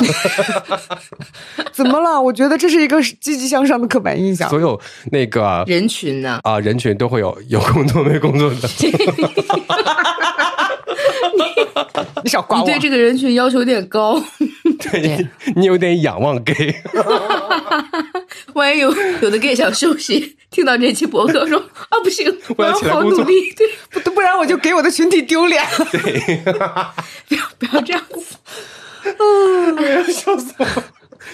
[1.72, 2.20] 怎么了？
[2.20, 4.48] 我觉得这是一个积极向上的刻板印象。
[4.48, 4.80] 所有
[5.12, 6.40] 那个人群呢？
[6.42, 8.56] 啊人群都会有有工作没工作的。
[12.24, 12.66] 你少管我。
[12.66, 14.20] 你对这个人群要求有点高，
[14.74, 16.74] 对你，有点仰望 gay。
[18.54, 23.68] 万一有有的 gay 想休息，听到这期博客说 啊不行，我要好努力，对，
[24.02, 25.86] 不不然我就给我的群体丢脸了。
[27.28, 28.36] 不要不要这样子。
[30.12, 30.66] 笑死我！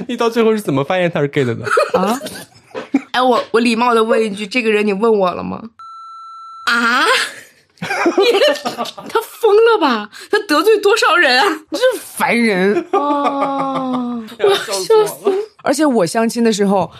[0.08, 1.66] 你到最后是怎么发现他是 gay 的呢？
[1.94, 2.18] 啊，
[3.12, 5.62] 哎，我我礼貌的问一句，这个人你问我了吗？
[6.64, 7.04] 啊？
[9.08, 10.08] 他疯了吧？
[10.30, 11.46] 他得罪多少人啊？
[11.72, 12.86] 真烦人！
[12.92, 15.34] 哦， 我要笑死了。
[15.64, 16.90] 而且我相亲的时候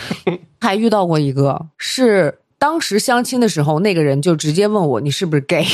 [0.60, 5.64] 还遇到过一个，是当时相亲的时候，那个人就直接问我你是不是 gay，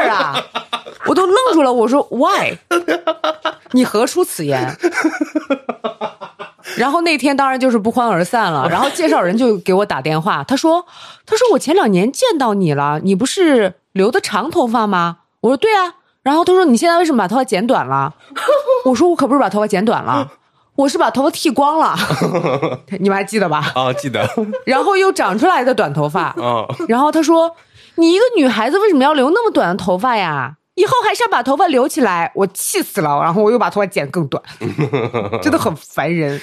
[0.00, 0.34] 儿啊？
[1.06, 2.56] 我都愣住了，我说 why？
[3.72, 4.76] 你何出此言？
[6.76, 8.68] 然后那天当然就是不欢而散了。
[8.70, 10.84] 然后介绍人就给我打电话，他说
[11.26, 18.14] ：“他说我前两年见到你了，你不是留的长头发吗？”我说：“对啊。”然后他说：“你现在为什么把头发剪短了？”
[18.84, 20.30] 我说：“我可不是把头发剪短了，
[20.76, 21.96] 我是把头发剃光了。
[23.00, 23.72] 你们还记得吧？
[23.74, 24.28] 啊，记得。
[24.64, 26.24] 然后又长出来的短头发。
[26.24, 27.54] 啊，然后他说
[27.96, 30.56] ：“你一个女孩子为什么要留那么短的头发呀？
[30.76, 34.42] 以后还是要把头发留起来。”我气死了，然后我又把头发剪更短，
[35.42, 36.40] 真的很烦人。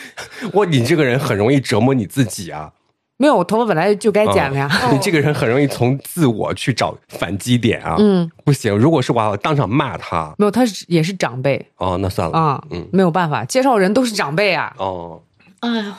[0.54, 2.72] 我，你这个人很容易折磨你自己啊！
[3.20, 4.68] 没有，我头发本来就该剪了呀。
[4.70, 7.96] 啊你这个人很容易从自我去找反击点啊。
[7.98, 10.36] 嗯，不行，如果是我，我当场骂他。
[10.38, 12.38] 没有，他是也是长辈哦，那算了。
[12.38, 14.72] 啊，嗯，没有办法，介绍人都是长辈啊。
[14.78, 15.20] 哦，
[15.62, 15.98] 哎呀，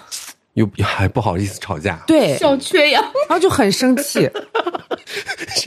[0.54, 3.02] 又还不好意思吵架，对，小缺氧。
[3.02, 4.30] 然后就很生气。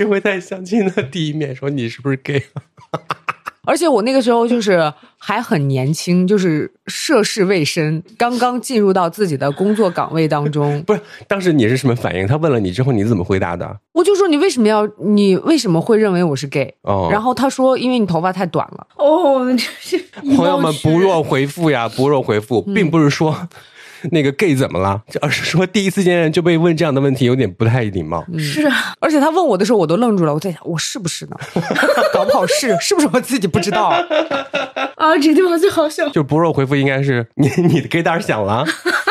[0.02, 2.44] 谁会在相亲的第一面说你是不是 gay？
[3.64, 10.82] 而且我那个时候就是还很年轻，就是涉世未深，刚刚进入到自己的工作岗位当中。
[10.88, 12.26] 不是，当时你是什么反应？
[12.26, 13.80] 他问了你之后，你怎么回答的？
[13.92, 18.88] 我就说你为什么要，你为什么会认为我是 gay？、哦，然后他说因为你头发太短了。
[18.96, 20.04] 哦，这是
[20.36, 23.48] 朋友们不若回复呀，不若回复，并不是说
[24.10, 28.26] 那个 gay 怎么了，而是说第一次见面就被问这样的问题，有点不太礼貌。
[28.40, 30.34] 是啊，而且他问我的时候，我都愣住了。
[30.34, 31.36] 我在想，我是不是呢？
[32.14, 33.88] 搞不好是，是不是我自己不知道？
[34.96, 36.10] 啊，这个地方最好笑。
[36.10, 38.66] 就不弱回复应该是你你的 gay 蛋响了。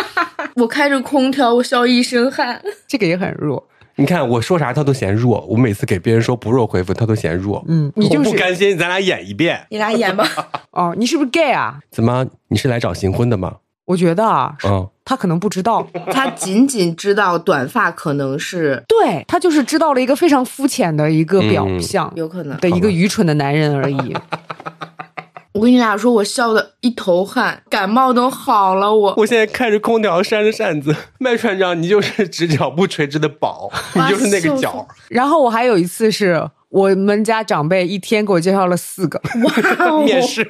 [0.57, 2.61] 我开着空调，我笑一身汗。
[2.89, 3.69] 这个也很弱。
[3.97, 7.63] 你看我说啥他都嫌弱，我每次给别人说不弱回复他都嫌弱。
[7.69, 9.67] 嗯你就是我不甘心，咱俩演一遍。
[9.71, 10.27] 你俩演吧。
[10.73, 11.81] 哦，你是不是 gay 啊？
[11.91, 13.57] 怎么你是来找新婚的吗？
[13.87, 22.57] 我觉得啊，嗯，他可能不知道， 他仅仅知道短发可能是对他就是知道了一个非常肤浅的一个表嗯象有可能。
[22.59, 24.17] 的一个愚蠢的男人而已。
[25.53, 28.95] 我跟你俩说，我笑的一头汗，感冒都好了。
[28.95, 34.87] 我我现在看着空调扇着扇子，麦船长，你就是 直角不垂直的宝，你就是那个角。
[35.09, 40.45] 然后我还有一次是我们家长辈一天给我介绍了四个，哇哦面试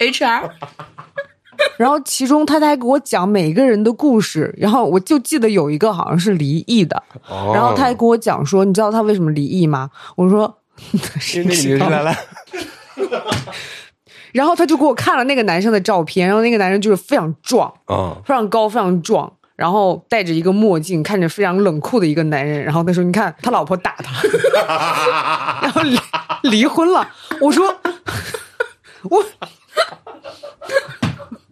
[0.00, 0.50] ，HR
[1.76, 9.90] 然后其中他还给我讲每个人的故事，然后我就记得有一个好像是离异的，哦然后他还给我讲说，你知道他为什么离异吗？
[10.16, 10.58] 我说。
[11.34, 12.14] 因为那个女的来了，
[14.32, 22.62] 然后他就给我看了那个男生的照片，然后那个男生就是非常壮，嗯，非常高，非常壮，然后戴着一个墨镜，看着非常冷酷的一个男人。
[22.62, 24.22] 然后他说：“你看他老婆打他，
[25.62, 25.98] 然后离
[26.42, 27.08] 离婚了。”
[27.40, 27.74] 我说
[29.08, 29.24] ：“我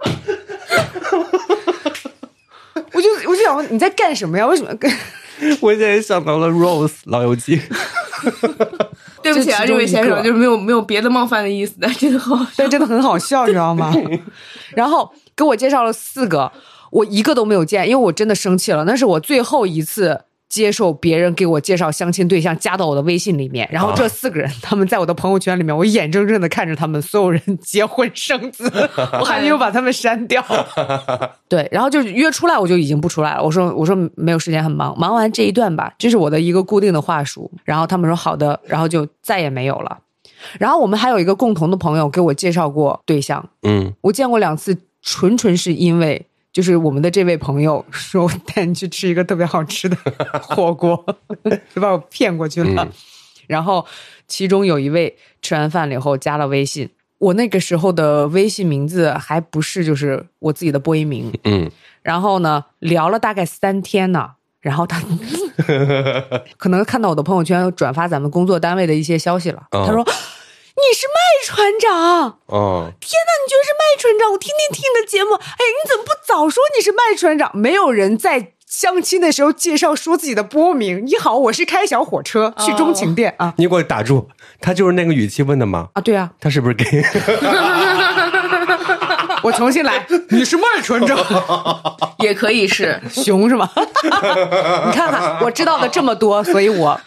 [2.92, 4.46] 我就我就想问你在干什么呀？
[4.46, 4.90] 为什么跟？
[5.60, 7.60] 我现在想到了 Rose 老友记，
[9.20, 12.46] 对不起啊，这位先生，就是没有没有别的冒犯的意思的，真的好。
[12.56, 13.92] 但真的很好笑，你知道吗？
[14.76, 16.50] 然后给我介绍了四个，
[16.92, 18.84] 我一个都没有见，因为我真的生气了。
[18.84, 23.68] 那是我最后一次接受别人给我介绍相亲对象，加到我的微信里面。
[23.72, 28.70] 然后这四个人，他们在我的朋友圈里面，我眼睁睁的看着他们所有人结婚生子，
[29.18, 30.44] 我还没有把他们删掉。
[31.48, 33.42] 对，然后就约出来，我就已经不出来了。
[33.42, 37.50] 我说我说没有时间，很忙，忙完这一段吧，这是我的一个固定的话术。
[37.64, 39.98] 然后他们说好的，然后就再也没有了。
[40.60, 49.96] 然后我们还有一个共同的朋友给我介绍过对象，嗯，我见过两次，纯纯是因为就是我们的这位朋友说我 带你去吃一个特别好吃的
[50.40, 51.04] 火锅，
[51.74, 52.84] 就把我骗过去了。
[52.84, 52.92] 嗯
[53.46, 53.84] 然后
[54.26, 56.88] 其中有一位吃完饭了以后加了微信，
[57.18, 61.70] 我那个时候的微信名字还不是就是我自己的播音名，嗯，
[62.02, 64.30] 然后呢聊了大概三天呢。
[64.62, 64.98] 然后他
[66.56, 70.02] 可能看到我的朋友圈转发咱们工作单位的一些消息了，哦他说
[70.84, 74.32] ：“你是麦船长。”哦，天呐，你居然是麦船长！
[74.32, 77.50] 我天天听你的节目，哎，你怎么不早说你是麦船长？
[77.54, 81.06] 没有人在相亲的时候介绍说自己的波名。
[81.06, 84.28] 你好，我是开小火车去钟情店、啊你给我打住，
[84.60, 85.88] 他就是那个语气问的吗？
[85.94, 86.00] 啊！
[86.00, 87.02] 对啊，他是不是 gay？
[89.44, 91.18] 我重新来， 你是麦船长，
[92.20, 93.68] 也可以是，熊是吗？
[94.02, 96.98] 你看看，我知道的这么多，所以我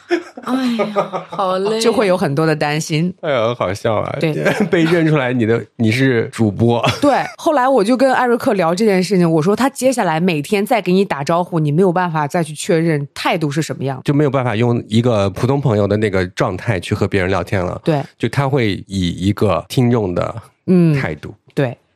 [0.43, 3.11] 哎呀，好累，就会有很多的担心。
[3.21, 4.15] 哎呀，好笑啊！
[4.19, 4.31] 对，
[4.69, 13.99] 被认出来你的你是主播，对，后来我就跟艾瑞克聊这件事情，我说他接下来每天再给你打招呼，你没有办法再去确认态度是什么样。
[14.05, 17.81] 就没有办法用一个普通朋友的那个状态去和别人聊天了。
[17.83, 20.35] 对，就他会以一个听众的
[20.67, 21.33] 嗯，态度。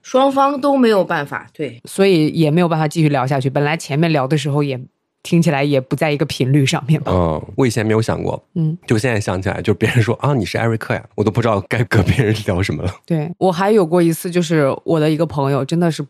[0.02, 3.50] 对，双方都没有办法，对，所以也没有办法继续聊下去。
[3.50, 4.80] 本来前面聊的时候也
[5.24, 7.12] 听起来也不在一个频率上面吧。
[7.12, 12.92] 嗯，我以前没有想过，嗯，就现在想起来，就别人说啊你是艾瑞克呀，我都不知道该跟别人聊什么了。
[13.06, 16.04] 对我还有过一次，就是我的一个朋友真的是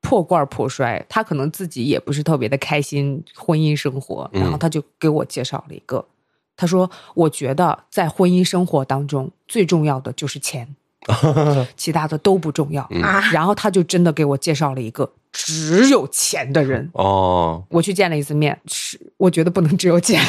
[0.00, 6.04] 破罐破摔，他可能自己也不是特别的开心婚姻生活，嗯然后他就给我介绍了一个，
[6.56, 10.76] 他说我觉得在婚姻生活当中最重要的就是钱，
[11.76, 12.82] 其他的都不重要。
[13.02, 13.22] 啊。
[13.32, 16.88] 然后他就真的给我介绍了一个只有钱的人。
[16.94, 20.20] 哦，我去见了一次面，是我觉得不能只有钱，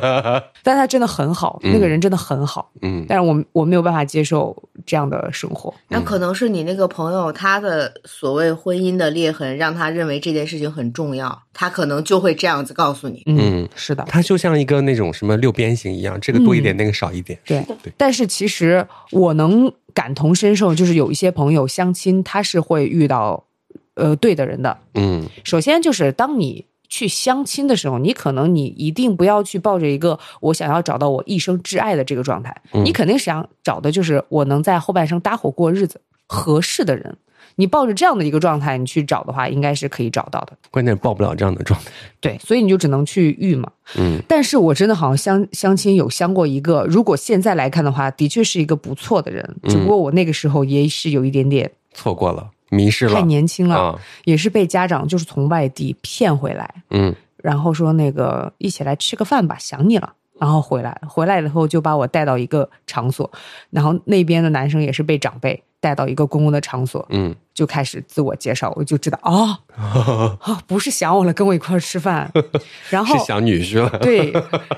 [0.64, 3.04] 但他真的很好，那个人真的很好，嗯。
[3.08, 4.56] 但是我我没有办法接受
[4.86, 5.72] 这样的生活。
[5.88, 13.22] 那可能是你那个朋友他的所谓婚姻的裂痕，让他认为这件事情很重要，他可能就会这样子告诉你。
[13.26, 13.68] 嗯，嗯。
[13.74, 17.38] 是的，他就像一个那种什么六边形一样，这个多一点，那个少一点。
[17.44, 17.62] 对。
[17.82, 17.92] 对。
[17.98, 23.46] 但是其实我能感同身受，就是有一些朋友相亲，他是会遇到
[23.94, 24.76] 呃对的人的。
[24.92, 37.16] 嗯首先就是当你去相亲的时候，你可能你一定不要去抱着一个我想要找到我一生挚爱的这个状态，嗯你肯定想找的就是我能在后半生搭伙过日子合适的人。
[37.56, 40.52] 你抱着这样的一个状态，你去找的话，应该是可以找到的。
[40.70, 41.90] 关键抱不了这样的状态。
[42.20, 43.70] 对，所以你就只能去遇嘛。
[43.96, 54.00] 嗯但是我真的好像相相亲有相过一个，如果现在来看的话，的确是一个不错的人，嗯只不过我那个时候也是有一点点错过了，迷失了，太年轻了，啊。
[54.24, 60.12] 也是被家长就是从外地骗回来，嗯然后说那个一起来吃个饭吧，想你了。
[60.38, 63.30] 然后回来，回来以后就把我带到一个场所，
[63.70, 69.56] 然后那边的男生也是被长辈带到一个公共的场所，嗯，就开始自我介绍，我就知道哦，
[70.42, 72.30] 哦，不是想我了，跟我一块儿吃饭，
[72.90, 73.90] 然后是想女婿了。
[73.98, 74.32] 对，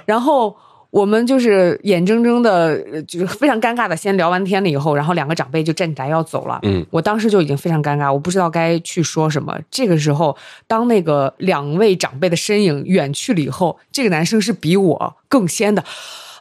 [0.05, 0.55] 然后
[0.91, 6.59] 我们就是眼睁睁的，呃就是非常尴尬的，先聊完天了以后，然后两个长辈就站起来要走了。
[6.63, 9.57] 嗯，我当时就已经非常尴尬，我不知道该去说什么。
[9.71, 10.37] 这个时候，
[10.67, 15.85] 当那个两位长辈的身影远去了以后，这个男生是比我更先的。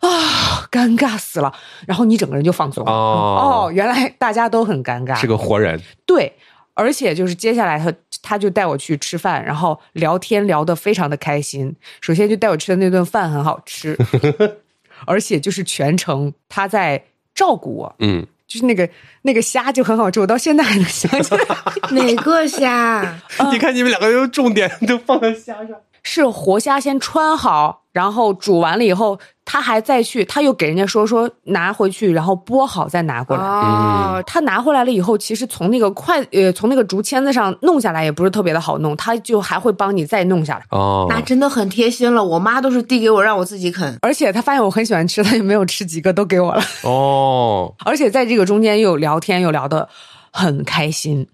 [0.02, 1.54] 啊，尴尬死了！
[1.88, 2.92] 然后你整个人就放松了。
[2.92, 5.16] 哦哦，原来大家都很尴尬。
[5.16, 5.82] 是个活人。
[6.06, 6.32] 对，
[6.74, 7.92] 而且就是接下来他
[8.22, 11.76] 他就带我去吃饭，然后聊天聊得非常的开心。
[12.02, 13.98] 首先就带我吃的那顿饭很好吃，
[15.06, 18.88] 而且就是全程他在照顾我，嗯，就是那个
[19.24, 21.44] 那个虾就很好吃，我到现在还能想起来
[21.92, 23.20] 哪个虾？
[23.52, 25.70] 你看你们两个人重点都放在虾上。
[26.10, 33.44] 是活虾先穿好，然后煮完了以后，他还再去，他又给人家说说拿回去，然后剥好再拿过来。
[33.44, 40.64] 哦，他拿回来了以后，其实从那个筷 呃从那个竹签子上弄下来也不是特别的好弄，他就还会帮你再弄下来。
[40.72, 42.24] 哦，那真的很贴心了。
[42.24, 43.98] 我妈都是递给我，让我自己啃。
[44.02, 46.64] 而且他发现我很喜欢吃，他也没有吃几个都给我了。
[46.84, 49.90] 哦， 而且在这个中间又聊天又聊的
[50.32, 51.28] 很开心。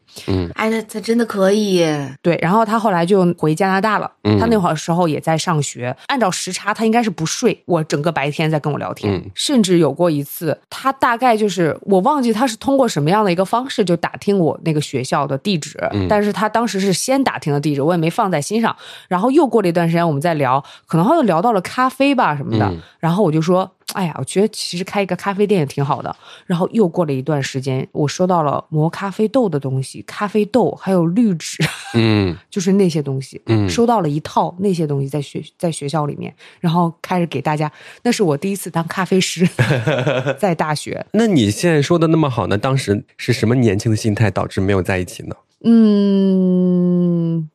[0.55, 4.09] 哎，他他真的可以耶，对，然后他后来就回加拿大了。
[4.23, 9.13] 嗯他那会儿时候也在上学，按照时差，他应该是不睡，我整个白天在跟我聊天。
[9.13, 18.75] 嗯甚至有过一次，他大概就是我忘记他是通过什么样的一个方式就打听我那个学校的地址，嗯但是他当时是先打听的地址，我也没放在心上。
[19.07, 23.69] 然后又过了一段时间，我们在聊，可能好像聊到了咖啡吧什么的，嗯然后我就说。
[23.93, 26.15] 哎呀，我觉得其实开一个咖啡店也挺好的。
[26.45, 31.63] 然后又过了一段时间，我收到了磨咖啡豆的东西，咖啡豆还有滤纸，
[31.93, 37.71] 嗯 就是那些东西，嗯收到了一套那些东西在学在学校里面，然后开始给大家，
[38.03, 39.47] 那是我第一次当咖啡师，
[40.39, 42.57] 在大学， 那你现在说的那么好呢？
[42.57, 45.35] 当时是什么年轻的心态导致没有在一起呢？
[45.65, 47.49] 嗯，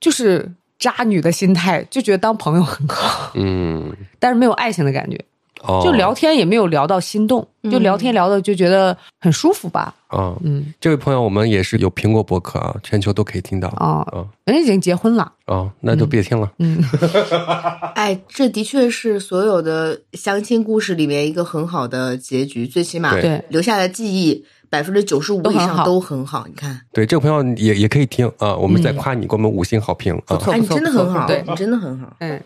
[0.00, 5.24] 就是渣女的心态，就觉得当朋友很好，嗯，但是没有爱情的感觉，
[5.62, 10.36] 哦，就聊天也没有聊到心动，就聊天聊的就觉得很舒服吧，嗯。
[10.42, 10.74] 嗯。
[10.80, 13.68] 这位朋友，我们也是有苹果博客啊，全球都可以听到。
[13.68, 14.26] 啊，嗯。
[14.44, 16.50] 人家已经结婚了，哦，那就别听了。
[16.58, 16.82] 嗯，
[17.94, 23.16] 哎，这的确是所有的相亲故事里面一个很好的结局，最起码
[23.48, 26.46] 留下的记忆百分之九十五以上都很好。
[26.48, 30.40] 你看，对，这个朋友也也可以听啊，我们在夸你，给我们五星好评啊。
[30.50, 32.16] 哎，你真的很好，对你真的很好。
[32.20, 32.40] 嗯。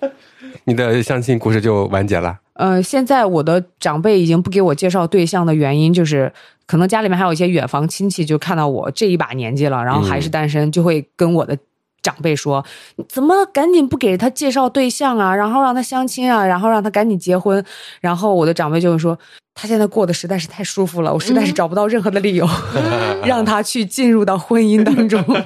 [0.65, 2.37] 你的相亲故事就完结了。
[2.55, 6.33] 呃，现在我的长辈已经不给我介绍对象的原因，就是
[6.67, 11.57] 可能家里面还有一些远房亲戚，就看到我这一把年纪了，然后还是单身，就会跟我的
[12.07, 12.65] 长辈说
[13.11, 15.35] ：“怎么赶紧不给他介绍对象啊？
[15.35, 16.47] 然后让他相亲啊？
[16.47, 17.65] 然后让他赶紧结婚？”
[18.01, 19.19] 然后我的长辈就会说
[19.59, 22.49] ：“他现在过得实在是太舒服了，我实在是找不到任何的理由、
[23.27, 25.21] 让他去进入到婚姻当中。”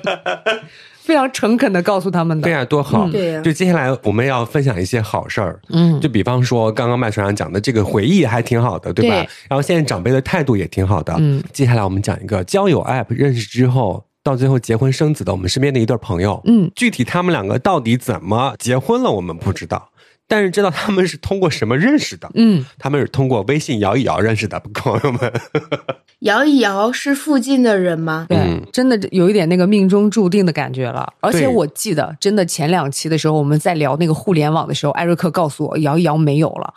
[1.00, 2.44] 非常诚恳的告诉他们的。
[2.44, 3.08] 对呀、多好！
[3.11, 9.16] 对呀就接下来我们要分享一些好事儿，嗯就比方说刚刚麦船长讲的这个回忆还挺好的，对吧？
[9.24, 11.12] 对然后现在长辈的态度也挺好的。
[11.18, 16.41] 嗯，接下来我们讲一个交友 app 认识之后，到最后结婚生子的我们身边的一对朋友。
[16.45, 19.89] 嗯，具体他们两个到底怎么结婚了，我们不知道。
[20.31, 22.31] 但是知道他们是通过什么认识的？
[22.35, 25.33] 嗯，他们是通过微信摇一摇认识的，朋友们。
[26.20, 28.26] 摇一摇是附近的人吗？
[28.28, 31.12] 对，嗯真的有一点那个命中注定的感觉了。
[31.18, 36.72] 而且我记得，真的前两期的时候，我们在聊那个互联网的时候，艾瑞克告诉我摇一摇没有了，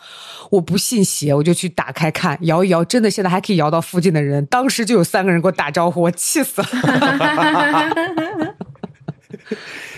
[0.50, 4.44] 我不信邪，我就去打开看，摇一摇真的现在还可以摇到附近的人。
[4.46, 6.66] 当时就有三个人给我打招呼，我气死了。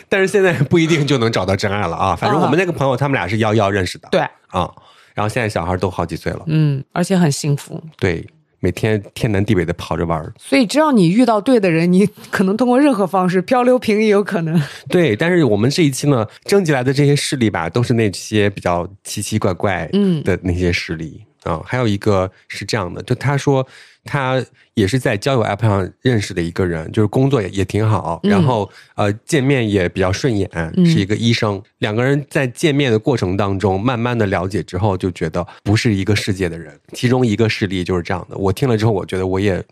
[0.09, 2.15] 但是现在不一定就能找到真爱了啊！
[2.19, 4.09] 反正我们那个朋友，他们俩是幺幺认识的。
[4.11, 4.71] 对，啊，
[5.15, 7.83] 然后现在小孩都好几岁了，嗯，而且很幸福。
[7.99, 8.27] 对，
[8.61, 10.33] 每天天南地北的跑着玩儿。
[10.39, 14.61] 所以只要你遇到对的人，你可能通过任何方式漂流瓶也有可能。
[14.89, 23.65] 对，但是我们这一期呢，征集来的这些事例吧，都是那些比较奇奇怪怪嗯的那些事例啊、还有一个是这样的，就他说
[24.07, 24.43] 他
[24.75, 30.49] 也是在交友 app 上认识的一个人，就是工作也也挺好，然后呃见面也比较顺眼，
[30.87, 31.61] 是一个医生。
[31.79, 36.79] 两个人在见面的过程当中，慢慢的了解之后，就觉得不是一个世界的人。
[36.93, 39.63] 其中一个事例就是这样的，我听了之后，我觉得我也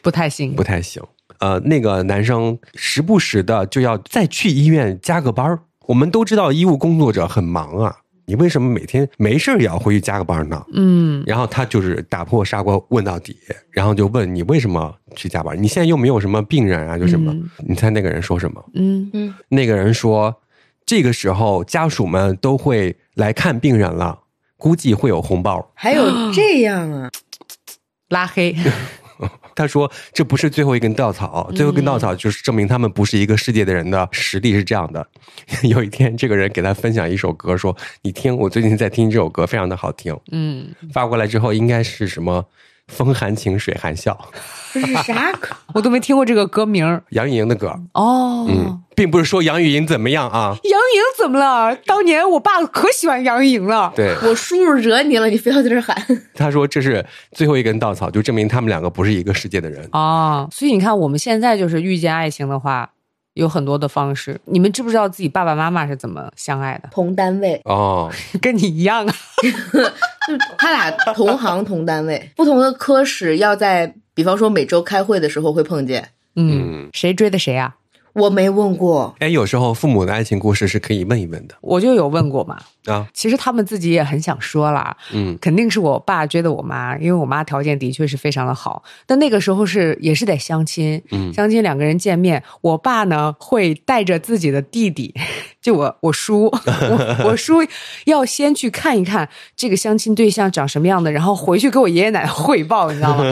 [0.00, 1.02] 不太行不，太行。
[1.38, 7.96] 呃，那个男生时不时的就要再去医院加个班儿我们都知道医务工作者很忙啊，
[8.26, 10.62] 你为什么每天没事儿也要回去加个班呢？
[10.72, 13.36] 嗯然后他就是打破砂锅问到底，
[13.70, 15.60] 然后就问你为什么去加班？
[15.60, 17.32] 你现在又没有什么病人啊，就什么？
[17.32, 18.62] 嗯你猜那个人说什么？
[18.74, 20.34] 嗯嗯，那个人说，
[20.84, 24.18] 这个时候家属们都会来看病人了，
[24.56, 25.70] 估计会有红包。
[25.74, 27.10] 还有这样啊？
[28.08, 28.54] 拉黑，
[29.56, 35.04] 他说：“这不是最后一根稻草，最后一根稻草就是证明他们不是一个世界的人的实力是这样的。
[35.64, 40.16] 有一天，这个人给他分享一首歌，说：‘你听，我最近在听这首歌，非常的好听。
[40.30, 42.44] 嗯，’发过来之后，应该是什么
[42.88, 44.16] ‘风含情，水含笑
[44.72, 45.48] 这是啥歌？
[45.74, 47.74] 我都没听过这个歌名’杨钰莹的歌。
[47.94, 48.46] 哦。
[48.48, 50.56] 嗯，并不是说杨钰莹怎么样啊。
[50.64, 51.74] 杨钰莹怎么了？
[51.86, 53.92] 当年我爸可喜欢杨钰莹了。
[53.96, 55.96] 对，我叔叔惹你了，你非要在这喊？
[56.34, 59.88] 他说这是最后一根稻草，就证明他们两个不是一个世界的人。
[59.92, 62.90] 啊，所以你看，我们现在就是遇见爱情的话，
[63.36, 64.38] 有很多的方式。
[64.46, 66.88] 你们知不知道自己爸爸妈妈是怎么相爱的？
[66.90, 68.10] 同单位，哦，
[68.42, 69.14] 跟你一样啊。
[70.26, 76.08] 就他俩同行同单位， 不同的科室要在，比方说每周开会的时候会碰见。
[76.34, 77.76] 嗯，谁追的谁啊？
[78.16, 82.58] 我没问过，哎，有时候父母的爱情故事是可以问一问的我就有问过嘛。
[82.86, 83.06] 啊。
[83.12, 88.82] 其实他们自己也很想说啦，嗯肯定是我爸追的我妈，因为我妈条件的确是非常的好。
[89.06, 95.14] 但那个时候是也是得相亲，嗯相亲两个人见面，我爸呢会带着自己的弟弟，
[95.66, 97.54] 就我我叔，我 我叔
[98.04, 103.24] 要先去看一看这个相亲对象长什么样的，然后回去给我爷爷奶奶汇报，你知道吗？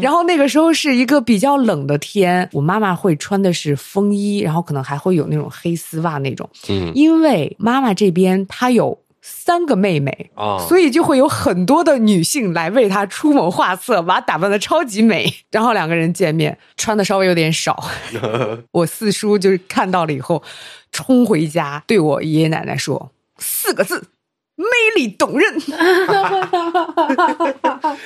[0.00, 10.30] 然后那个时候是一个比较冷的天，我妈妈会穿的是风衣，然后可能还会有那种黑丝袜那种，嗯因为妈妈这边她有三个妹妹。
[10.34, 15.32] 啊，所以就会有很多的女性来为他出谋划策，把她打扮的超级美。
[15.50, 17.82] 然后两个人见面，穿的稍微有点少。
[18.72, 20.42] 我四叔就是看到了以后，
[20.90, 24.08] 冲回家对我爷爷奶奶说四个字：
[24.56, 25.56] 魅力动人。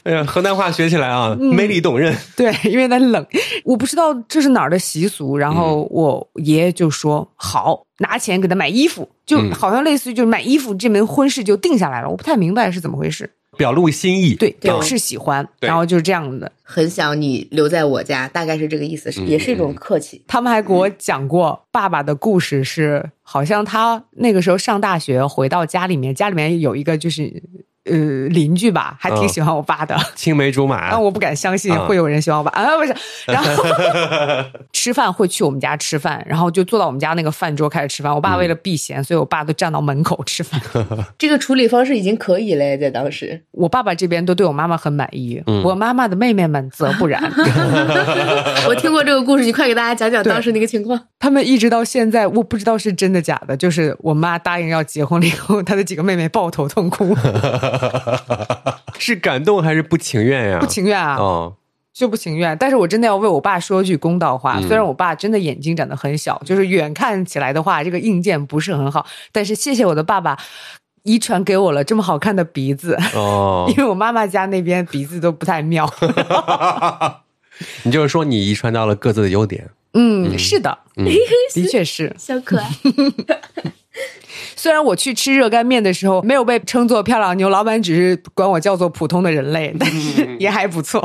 [0.04, 2.16] 哎呀，河南话学起来啊，嗯魅力动人。
[2.36, 3.26] 对，因为它冷，
[3.64, 5.36] 我不知道这是哪儿的习俗。
[5.36, 12.08] 然后我爷爷就说好，拿钱给他买衣服，就嗯好像类似于就是买衣服，这门婚事就定下来了。
[12.08, 13.28] 我不太明白是怎么回事。
[13.56, 16.50] 表露心意，对，表嗯示喜欢，对然后就是这样的。
[16.62, 20.22] 很想你留在我家，大概是这个意思，也是一种客气。
[20.26, 27.42] 他们还给我讲过爸爸的故事是，好像他那个时候上大学回到家里面，家里面有一个就是
[27.86, 29.96] 呃邻居吧，还挺嗯喜欢我爸的。
[30.14, 32.94] 青梅竹马但 我不敢相信啊会有人喜欢我爸 啊，不是，
[33.26, 33.64] 然后
[34.72, 38.14] 吃饭会去我们家吃饭，然后就坐到我们家那个饭桌开始吃饭。
[38.14, 40.60] 我爸为了避嫌，所以我爸都站到门口吃饭。
[41.18, 43.42] 这个处理方式已经可以嘞，在当时。
[43.52, 47.22] 我爸爸这边都对我妈妈很满意，嗯我妈妈的妹妹们则不然。
[48.68, 51.00] 我听过这个故事，你快给大家讲讲当时那个情况。
[51.18, 53.56] 他们一直到现在，我不知道是真的假的。
[53.56, 57.14] 就是我妈答应要结婚了以后，她的几个妹妹抱头痛哭，
[58.98, 60.58] 是感动还是不情愿呀？
[60.58, 61.54] 不情愿啊，哦，
[61.92, 62.56] 就不情愿。
[62.58, 70.38] 但是我真的要为我爸说句公道话，嗯虽然我爸真的眼睛长得很小，就是远看起来的话，这个硬件不是很好，但是谢谢我的爸爸。
[71.02, 75.88] 遗传给我了这么好看的鼻子，哦 因，为我妈妈家那边鼻子都不太妙。
[77.84, 81.06] 你就是说你遗传到了各自的优点，嗯，是的，嗯
[81.54, 82.12] 的确是。
[82.18, 82.68] 小可爱，
[84.56, 91.02] 虽然我去吃热干面的时候没有被称作漂亮妞，老板只是管我叫做普通的人类，但 是也还不错。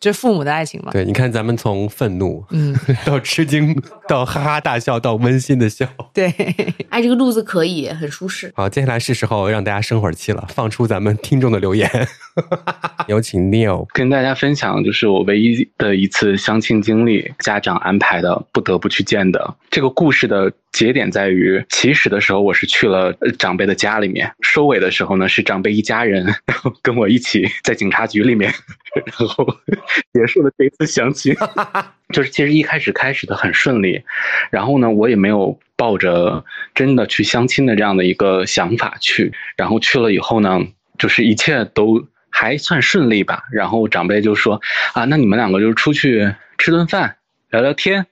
[0.00, 2.72] 这父母的爱情嘛，对，你看咱们从愤怒，嗯，
[3.04, 3.74] 到吃惊，
[4.06, 5.88] 到哈哈大笑，到温馨的笑。
[6.14, 6.32] 对，
[6.88, 8.52] 哎，这个路子可以，很舒适。
[8.54, 11.90] 好，接下来是时候让大家生会儿气了，放出咱们听众的留言。
[13.08, 13.86] 有请 Neil。
[13.92, 19.56] 跟大家分享，就是我唯一的一次相亲经历，家长安排的，不得不去见的。
[19.70, 28.52] 这个故事的节点在于，起始的时候我是去了呃长辈的家里面，收尾的时候呢是长辈一家人，然后跟我一起在警察局里面，
[28.94, 29.46] 然后
[30.12, 31.34] 结束了这一次相亲。
[32.12, 34.02] 就是其实一开始开始的很顺利，
[34.50, 36.42] 然后呢，我也没有抱着
[36.74, 40.58] 真的去相亲的这样的一个想法去，然后去了以后呢，
[40.96, 42.02] 就是一切都
[42.38, 43.42] 还算顺利吧。
[43.50, 44.60] 然后长辈就说
[44.92, 47.16] 啊，那你们两个就出去吃顿饭，
[47.50, 48.06] 聊聊天。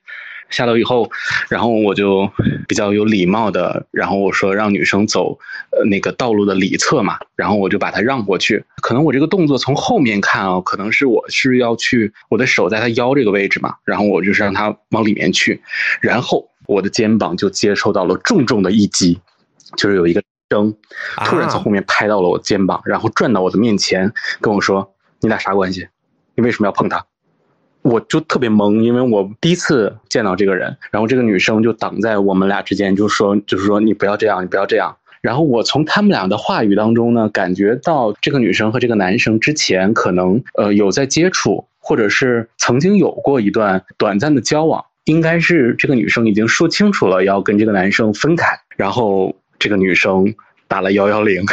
[0.50, 1.10] 下楼以后，
[1.48, 2.28] 然后我就
[2.66, 5.38] 比较有礼貌的，然后我说让女生走
[5.70, 8.64] 呃那个道路的里侧嘛，然后我就把她让过去。
[8.82, 15.62] 可能我这个动作从后面看啊，可能是我是要去我的手在她腰这个位置嘛，然后我就是让她往里面去，
[16.00, 19.20] 然后我的肩膀就接受到了重重的一击，
[19.76, 20.74] 就是有一个声
[21.24, 25.88] 突然从后面拍到了我肩膀，然后转到我的面前跟我说：“你俩啥关系？
[26.34, 27.04] 你为什么要碰他？”
[27.82, 34.96] 我就特别懵，因为我第一次见到这个人，然后这个女生就挡在我们俩之间，就说就是说你不要这样，你不要这样。
[35.20, 50.34] 然后我从他们俩的话语当中呢，感觉到这个女生和这个男生之前可能呃有在接触，或者是曾经有过一段短暂的交往，应该是这个女生已经说清楚了要跟这个男生分开，然后这个女生
[50.68, 51.44] 打了幺幺零。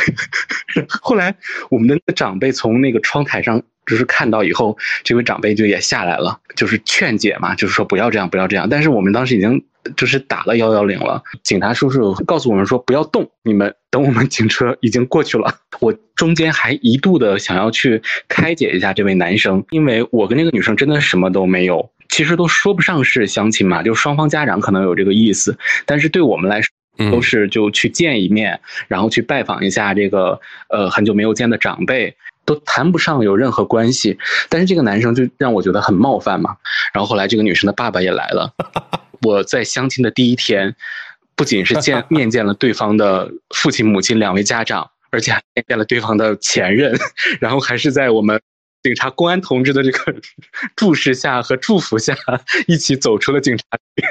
[1.02, 1.36] 后来
[1.70, 8.68] 我们的长辈从那个窗台上就是看到以后，这位长辈就也下来了，就是劝解嘛，就是说不要这样，不要这样。
[8.70, 9.64] 但是我们当时已经
[9.98, 15.54] 就是打了幺幺零了，警察叔叔告诉我们说不要动，你们等我们警车已经过去了。
[15.82, 26.70] 我中间还一度的想要去开解一下这位男生，因为我跟那个女生真的什么都没有，其实都说不上是相亲嘛，就双方家长可能有这个意思，但是对我们来说。
[27.12, 30.40] 都是就去见一面，然后去拜访一下这个
[30.70, 32.16] 呃很久没有见的长辈，
[32.46, 34.18] 都谈不上有任何关系。
[34.50, 36.56] 但是这个男生就让我觉得很冒犯嘛。
[36.94, 38.54] 然后后来这个女生的爸爸也来了，
[39.24, 40.76] 我在相亲的第一天，
[41.36, 46.98] 不仅是见 面见了对方的父亲母亲两位家长，而且还面见了对方的前任，
[47.42, 48.40] 然后还是在我们。
[48.84, 50.14] 警察公安同志的这个
[50.76, 52.14] 注视下和祝福下，
[52.68, 53.64] 一起走出了警察
[53.96, 54.04] 局。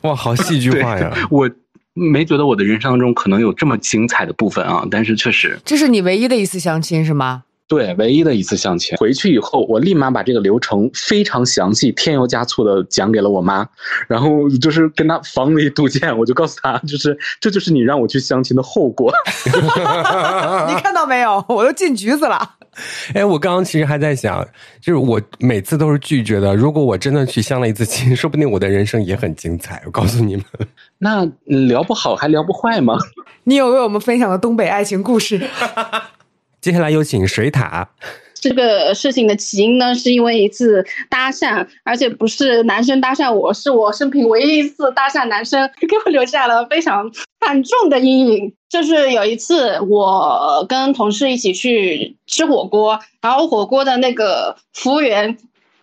[0.00, 1.16] 哇，好戏剧化呀！
[1.30, 1.48] 我
[1.94, 7.42] 没觉得我的人生当中可能有这么精彩的部分啊，但是确实，这是你唯一的一次相亲是吗？
[7.66, 8.96] 对，唯一的一次相亲。
[8.96, 13.64] 回去以后，我立马把这个流程非常详细、添油加醋的讲给了我妈，
[14.08, 16.18] 然后就是跟她防微杜渐。
[16.18, 19.12] 我就告诉她，就是这就是你让我去相亲的后果。
[19.46, 21.44] 你看到没有？
[21.48, 22.56] 我都进局子了。
[23.14, 24.46] 哎，我刚刚其实还在想，
[24.80, 26.54] 就是我每次都是拒绝的。
[26.54, 29.82] 如果我真的去相了一次亲， 说不定我的人生也很精彩。
[29.86, 30.44] 我告诉你们，
[30.98, 32.96] 那聊不好还聊不坏吗？
[33.44, 35.40] 你有为我们分享的东北爱情故事。
[36.60, 37.90] 接下来有请水塔。
[38.40, 47.10] 这个事情的起因呢，是因为一次搭讪，而且不是男生搭讪我，是我生平唯一一次搭讪男生， 给我留下了非常
[47.40, 48.52] 惨重的阴影。
[48.68, 55.36] 就是有一次，我跟同事一起去吃火锅，然后火锅的那个服务员。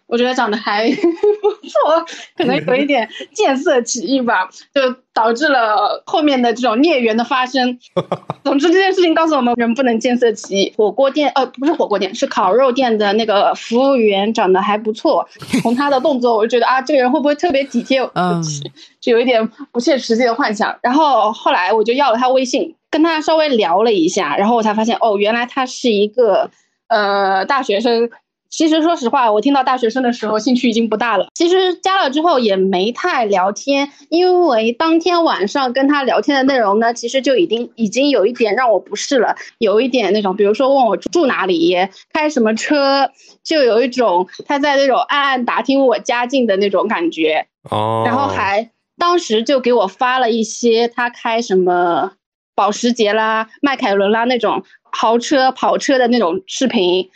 [0.07, 0.89] 我觉得长得还
[1.41, 2.05] 不错，
[2.37, 4.81] 可能有一点见色起意吧，就
[5.13, 7.77] 导致了后面的这种孽缘的发生。
[8.45, 10.73] 总之这件事情告诉我们，人不能见色起意。
[10.77, 15.27] 火锅店，呃，不是火锅店，是烤肉店的那个服务员长得还不错。
[15.61, 17.99] 从他的动作，我就觉得啊，这个人会不会特别体贴？
[18.13, 18.41] 嗯，
[19.01, 20.73] 就有一点不切实际的幻想。
[20.81, 26.49] 然后后来我就要了他微信，跟他稍微聊了一下，然后我才发现，哦，原来他是一个
[26.87, 28.09] 呃大学生。
[28.49, 31.27] 其实说实话，我听到大学生的时候，兴趣已经不大了。
[31.35, 41.75] 其实加了之后也没太聊天，因为当天晚上跟他聊天的内容呢，其实就已经已经有一点让我不适了，有一点那种，比如说问我住哪里，
[42.13, 43.11] 开什么车，
[43.43, 47.47] 就有一种他在那种暗暗打听我家境的那种感觉。
[47.69, 48.03] 哦。
[48.05, 52.13] 然后还当时就给我发了一些他开什么
[52.55, 57.09] 保时捷啦、迈凯伦啦那种豪车、跑车的那种视频。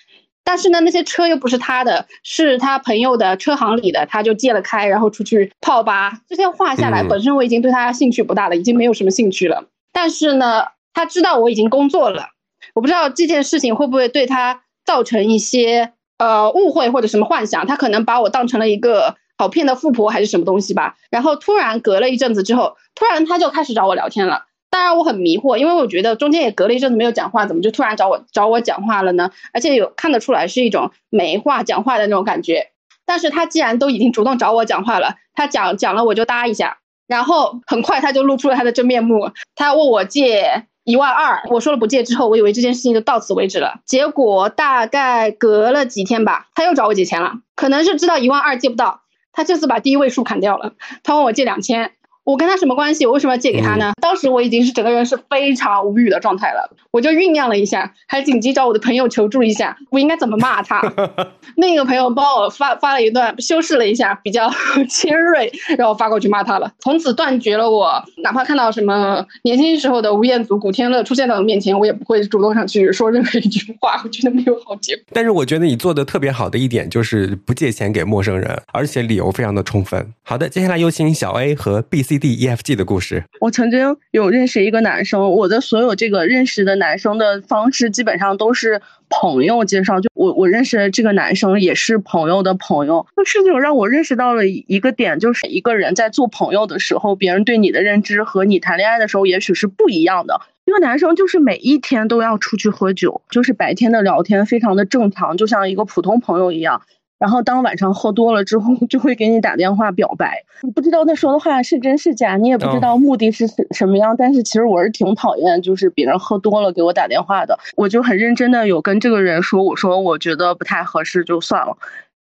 [0.43, 6.19] 但是呢，那些车又不是他的，是他朋友的车行里的，他就借了开，然后出去泡吧。
[6.27, 9.65] 这些话下来，本身我已经对他兴趣不大了，已经没有什么兴趣了。
[9.93, 12.29] 但是呢，他知道我已经工作了，
[12.73, 20.95] 我不知道这件事情会不会对他造成一些呃误会或者什么幻想，他可能把我当成了一个好骗的富婆还是什么东西吧。
[21.09, 24.45] 然后突然隔了一阵子之后，突然他就开始找我聊天了。
[24.71, 29.29] 当然我很迷惑，因为我觉得中间也隔了一阵子没有讲话，怎么就突然找我找我讲话了呢？
[29.53, 32.69] 而且有看得出来是一种没话讲话的那种感觉。
[33.05, 43.81] 但是他既然都已经主动找我讲话了，他讲讲了我就搭一下，然后很快他就露出了他的真面目，他问我借一万二，我说了不借之后，我以为这件事情就到此为止了。
[43.85, 49.01] 结果大概隔了几天吧，他又找我借钱了，可能是知道一万二借不到，
[49.33, 51.91] 他这次把第一位数砍掉了，他问我借两千。
[52.23, 53.05] 我跟他什么关系？
[53.05, 53.93] 我为什么要借给他呢？
[53.99, 60.81] 当时我已经是整个人是非常无语的状态了，我就酝酿了一下，还紧急找我的朋友求助一下，我应该怎么骂他？
[61.57, 64.51] 另一个朋友帮我发发了一段，修饰了一下，比较
[64.87, 66.71] 尖锐，然后发过去骂他了。
[66.79, 67.91] 从此断绝了我，
[68.23, 73.99] 哪怕看到什么年轻时候的吴彦祖、古天乐出现在我面前，我也不会主动上去说任何一句话。
[74.03, 75.03] 我觉得没有好结果。
[75.11, 80.13] 但是我觉得你做的特别好的一点就是不借钱给陌生人，而且理由非常的充分。
[80.21, 82.10] 好的，接下来有请小 A 和 B C。
[82.11, 83.23] C D E F G 的故事。
[83.39, 90.01] 我曾经有认识一个男生，我的所有这个认识的男生的方式基本上都是朋友介绍。
[90.01, 93.07] 就我我认识的这个男生也是朋友的朋友。
[93.15, 100.41] 这事情让我认识到了一个点，就是一个人在做朋友的时候，别人对你的认知和你谈恋爱的时候也许是不一样的。
[100.65, 106.81] 这个男生就是每一天都要出去喝酒，就是白天的聊天非常的正常，就像一个普通朋友一样。
[107.21, 110.43] 然后当晚上喝多了之后，就会给你打电话表白。
[110.63, 114.15] 你不知道他说的话是真是假，你也不知道目的是什么样。
[114.17, 117.59] 但是其实我是挺讨厌，就是别人喝多了给我打电话的。
[117.75, 121.77] 我就很认真的有跟这个人说，我说我觉得不太合适，就算了。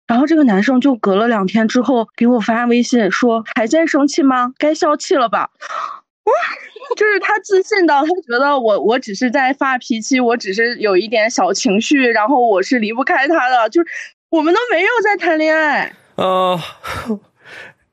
[0.07, 4.51] 然后这个男生就隔了两天之后给我发微信说：“还在生气吗？
[4.57, 5.51] 该消气了吧？”
[6.25, 6.33] 哇，
[6.97, 13.87] 就是他自信到，他觉得我我只是在发脾气，我只是有一点小情绪，然后我是离不开他的，就是。
[14.31, 15.91] 我们都没有在谈恋爱。
[16.15, 16.57] 呃，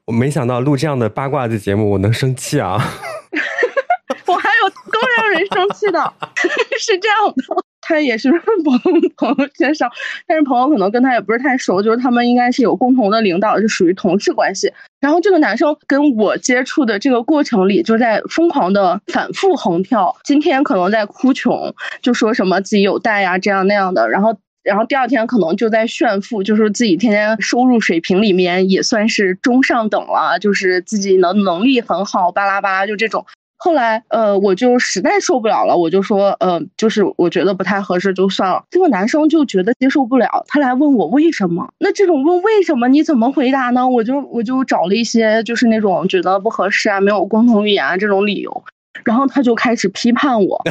[0.07, 2.79] 我没想到录这样的八卦的节目，我能生气啊！
[4.25, 6.13] 我还有更让人生气的，
[6.79, 7.43] 是这样的，
[7.81, 8.81] 他也是朋
[9.19, 9.91] 朋友介绍，
[10.29, 14.73] 但是朋友可能跟他也不是太熟，就是他们应该是有共同的领导，是属于同事关系。
[15.01, 24.39] 然后这个男生跟我接触的这个过程里，就在疯狂的反复横跳，今天可能在哭穷，就说什么自己有贷呀，这样那样的，然后。
[24.69, 33.25] 然后第二天可能就在炫富，就是自己天天收入水平里面也算是中上等了，就是自己能能力很好，巴拉巴拉就这种。
[33.57, 38.63] 后来呃，我就实在受不了了，我就说呃，就是我觉得不太合适，就算了。
[38.71, 41.69] 这个男生就觉得接受不了，他来问我为什么。
[41.79, 43.89] 那这种问为什么你怎么回答呢？
[43.89, 48.65] 我就我就找了一些就是那种觉得不合适啊，没有共同语言啊这种理由，
[49.05, 50.63] 然后他就开始批判我，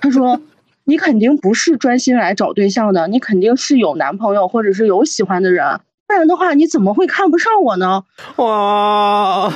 [0.00, 0.40] 他说。
[0.86, 8.04] 你肯定不是专心来找对象的，你肯定是有男朋友或者是有喜欢的人，不然的话你怎么会看不上我呢？
[8.36, 9.52] 哇！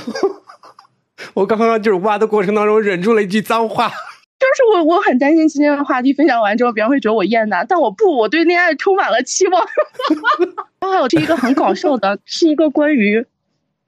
[1.34, 3.90] 我刚刚就是挖的过程当中忍住了一句脏话。
[4.40, 9.62] 就是我，我很担心今天的话题分享完之后，别人会觉得我厌男，但我不，我对恋爱充满了期望。
[10.80, 13.24] 然后还有这一个很搞笑的，是一个关于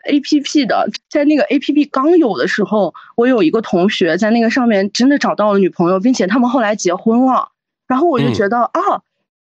[0.08, 7.48] A P P 的，在那个 A P P 刚有的时候，我有一个同学在那个上面真的找到了女朋友，并且他们后来结婚了。
[7.86, 9.02] 然后我就觉得啊。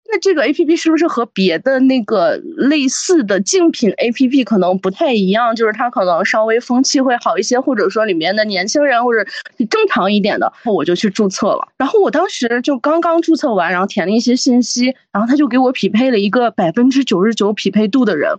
[0.09, 5.57] 那这个 A P P 是不是和别的那个类似的竞品 A P P 可能不太一样？
[5.57, 9.25] 就是它可能稍微风气会好一些，或者说里面的年轻人或者
[9.69, 11.67] 正常一点的，我就去注册了。
[11.77, 18.33] 然后我当时就刚刚注册完，然后填了一些信息，然后他就给我匹配了一个百分之九十九匹配度的人，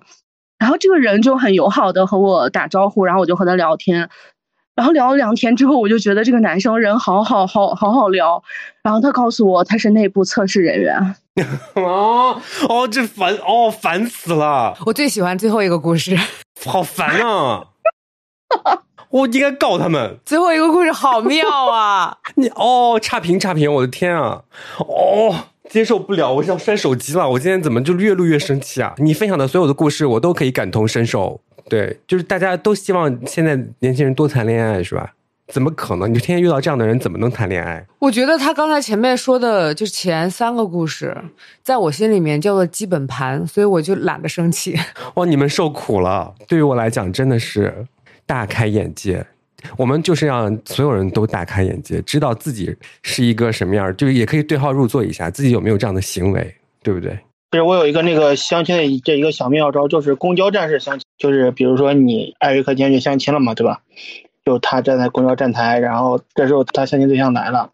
[0.60, 4.10] 然后这个人就很友好的和我打招呼，然后我就和他聊天。
[4.76, 8.44] 然后聊了两天之后，我就觉得这个男生人好好好好好聊。
[8.84, 11.16] 然后他告诉我他是内部测试人员。
[11.76, 12.40] 哦
[12.70, 14.78] 哦，这烦哦，烦死了！
[14.86, 16.16] 我最喜欢最后一个故事，
[16.66, 17.64] 好烦啊！
[19.10, 20.18] 我应该告他们。
[20.26, 22.18] 最后一个故事好妙啊！
[22.36, 24.44] 你哦，差评差评，我的天啊！
[24.80, 25.34] 哦，
[25.70, 27.30] 接受不了，我想摔手机了。
[27.30, 28.94] 我今天怎么就越录越生气啊？
[28.98, 31.40] 你分享的所有的故事，我都可以感同身受。
[31.70, 35.14] 对，就是大家都希望现在年轻人多谈恋爱，是吧？
[35.48, 36.10] 怎么可能？
[36.10, 37.86] 你就天天遇到这样的人，怎么能谈恋爱？
[38.00, 41.16] 我觉得他刚才前面说的，就是前三个故事，
[41.64, 44.78] 在我心里面叫做基本盘，所以我就懒得生气。
[45.16, 46.34] 哇，你们受苦了。
[46.48, 47.86] 对于我来讲，真的是
[48.26, 49.26] 大开眼界。
[49.78, 57.18] 我们就是让所有人都大开眼界，知道自己是一个什么样，就是也可以对号入座一下，自己有没有这样的行为，对不对？
[57.52, 63.82] 其实我有一个那个相亲的这一个小妙招，就是公交站式相亲，就是比如说你艾瑞克今天去相亲了嘛，对吧？
[64.46, 67.72] 就他站在公交站台，然后这时候他相亲对象来了，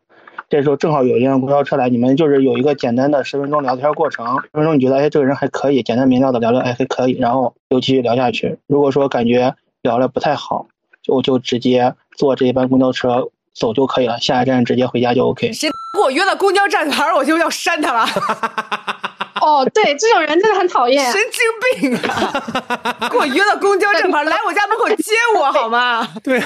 [0.49, 8.57] 这时候正好有一辆公交车来，你们就是有一个简单的十分钟聊天过程，十分钟你觉得哎这个人还可以，简单明了的聊聊哎还可以，然后就继续聊下去。
[8.67, 10.67] 如果说感觉聊的不太好，
[11.03, 15.53] 就就直接坐这一班公交车走就可以了，下一站直接回家就 OK。
[15.53, 18.07] 谁给我约到公交站牌，我就要删他了。
[19.41, 23.09] 哦，对，这种人真的很讨厌，神经病啊！
[23.09, 26.07] 给我约到公交站牌，来我家门口接我好吗？
[26.23, 26.39] 对，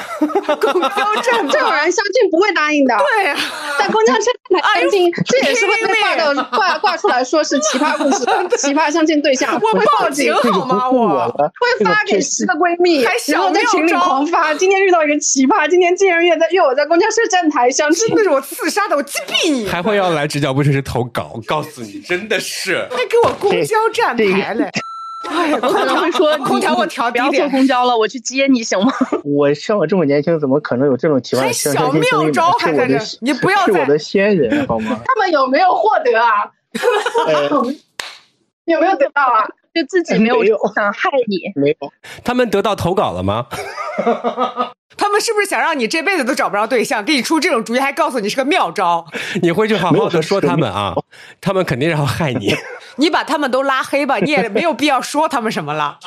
[0.62, 0.90] 公交
[1.22, 2.96] 站这种人相亲不会答应的。
[2.98, 3.34] 对，
[3.78, 4.24] 在公交站
[4.62, 8.26] 台相亲，这也是会被挂到挂挂出来说是奇葩故事、
[8.58, 9.54] 奇葩相亲对象。
[9.54, 10.90] 我会报警好吗？
[10.90, 14.54] 我会发给十个闺蜜，然后在群里狂发。
[14.54, 19.68] 今天遇到一个奇葩，今天竟然约在约我在公交车站台相亲，真的是我刺杀的，我击毙你！
[19.68, 22.77] 还会要来直角不垂直投稿，告诉你，真的是。
[22.92, 24.70] 还给我公交站牌嘞！
[25.28, 28.94] 哎我，可能会说空调我调低点，不要坐公交了，我去接你行吗？
[29.26, 32.52] 我像我这么年轻，怎么可能有这种奇葩小妙招？
[32.60, 35.02] 还在这，你不要是我的先人好吗？
[35.06, 36.52] 他们有没有获得啊？
[38.66, 39.48] 有没有得到啊？
[39.80, 41.92] 就自己没有想害你，没有。
[42.24, 43.46] 他们得到投稿了吗？
[44.98, 49.06] 他们是不是想让你这辈子都找不着对象，给你出这种主意，还告诉你是个妙招？
[49.44, 50.96] 你回去好好的说他们啊，
[51.40, 52.56] 他们肯定要害你。
[52.98, 56.00] 你把他们都拉黑吧，你也没有必要说他们什么了。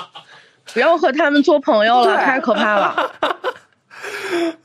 [0.75, 3.13] 不要和他们做朋友了，太可怕了。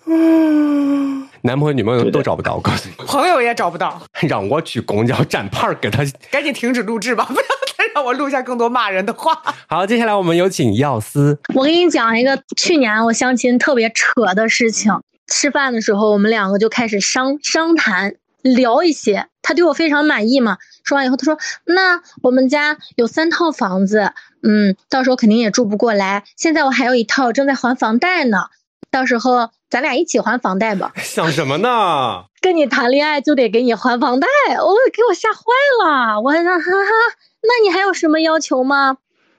[1.42, 4.02] 男朋友、女朋友都找不到，我告诉你，朋友也找不到。
[4.28, 7.65] 让我去公交站牌给他，赶紧停止录制吧，不要再
[7.96, 9.42] 让我录下更多骂人的话。
[9.70, 11.38] 好，接下来我们有请药师。
[11.54, 14.92] 我给你讲一个去年我相亲特别扯的事情。
[15.28, 19.28] 吃饭的时候，我们两个就开始商商谈，聊一些。
[19.42, 20.58] 他对我非常满意嘛。
[20.84, 24.12] 说完以后，他说：“那我们家有三套房子，
[24.44, 26.26] 嗯，到时候肯定也住不过来。
[26.36, 28.50] 现在我还有一套正在还房贷呢，
[28.92, 30.92] 到时候咱俩一起还房贷吧。
[31.02, 32.26] ”想什么呢？
[32.42, 34.28] 跟你谈恋爱就得给你还房贷，
[34.60, 35.42] 我给我吓坏
[35.84, 36.20] 了。
[36.22, 37.16] 我还说：“哈哈，
[37.48, 38.98] 那你还有什么要求吗？”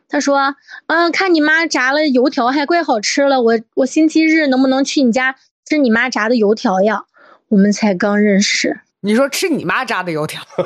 [0.08, 0.54] 他说
[0.86, 7.04] ：“嗯，看你妈炸了油条还怪好吃了，我我星期日能不能去你家吃你妈炸的油条呀？
[7.48, 10.42] 我们才刚认识。”你说吃你妈炸的油条？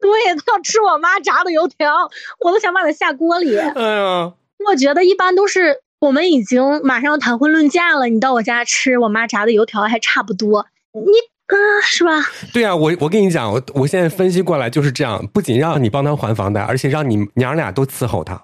[0.00, 2.10] 对，他要吃我妈炸的油条，
[2.40, 3.56] 我都想把他下锅里。
[3.58, 4.32] 哎呀，
[4.66, 11.12] 我觉得一般都是我们已经马上要谈婚论嫁了，你到我家吃我妈炸的油条还差不多，你
[11.50, 12.10] 啊是吧？
[12.52, 18.40] 对啊，我我跟你讲，我我现在分析过来就是这样，不仅让你帮他还房贷，而且让你娘俩都伺候他。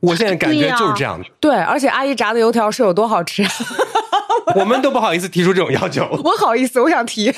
[0.00, 1.26] 我现在感觉就是这样 的。
[1.40, 3.42] 对，而且阿姨炸的油条是有多好吃？
[4.54, 6.06] 我们都不好意思提出这种要求。
[6.22, 7.32] 我好意思，我想提。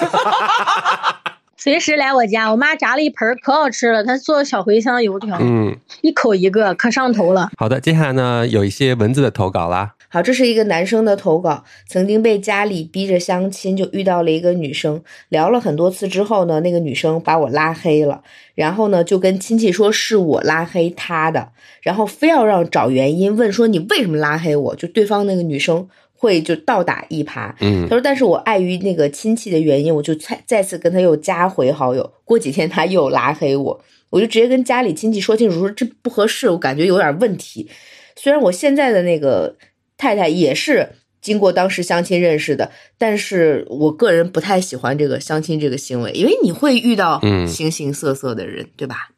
[1.57, 4.05] 随时来我家，我妈炸了一盆可好吃了。
[4.05, 7.49] 她做小茴香油条，嗯，一口一个，可上头了。
[7.57, 9.93] 好的，接下来呢，有一些文字的投稿啦。
[10.15, 18.23] 好，这是一个男生的投稿，曾经被家里逼着相亲，就遇到了一个女生，聊了很多次之后呢，那个女生把我拉黑了，
[18.55, 21.49] 然后呢就跟亲戚说是我拉黑她的，
[21.83, 24.77] 然后非要让找原因，问说你为什么拉黑我？
[24.77, 32.13] 就对方那个女生会就倒打一耙，嗯他说，但是我碍于那个亲戚的原因，我就再再次跟他又加回好友。
[32.25, 37.69] 过几天他又拉黑我，我就直接跟家里亲戚说清楚，说这不合适，我感觉有点问题。
[38.15, 39.57] 虽然我现在的那个
[39.97, 40.91] 太太也是
[41.21, 49.09] 经过当时相亲认识的，但是我个人不太喜欢这个相亲这个行为，因为你会遇到嗯形形色色的人，对吧？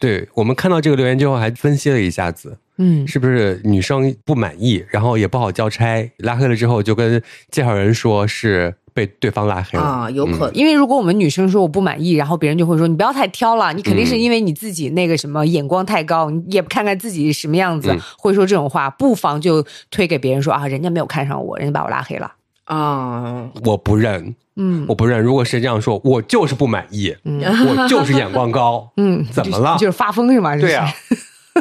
[0.00, 10.54] 对我们看到这个留言之后，还分析了一下子，嗯，是不是女生不满意，然后也不好交差，拉黑了之后就跟介绍人说是被对方拉黑了啊，有可能。
[10.54, 22.32] 因为如果我们女生说我不满意，然后别人就会说你不要太挑了，你肯定是因为你自己那个什么眼光太高，你也不看看自己什么样子，嗯会说这种话，不妨就推给别人说啊，人家没有看上我，人家把我拉黑了。
[22.70, 25.20] 啊，我不认，嗯我不认。
[25.20, 30.56] 如果是这样说，我就是不满意，嗯我就是眼光高， 嗯，怎么了就就是发疯是吗？
[30.56, 30.94] 对啊呀、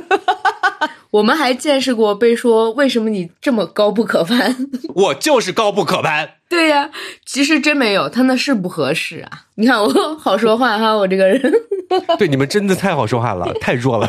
[1.12, 4.56] 我们还见识过被说为什么你这么高不可攀？
[4.94, 6.36] 我就是高不可攀。
[6.48, 6.90] 对呀、
[7.26, 9.46] 其实真没有，他那是不合适啊。
[9.56, 11.42] 你看我好说话哈，我这个人。
[12.18, 14.08] 对，你们真的太好说话了，太弱了，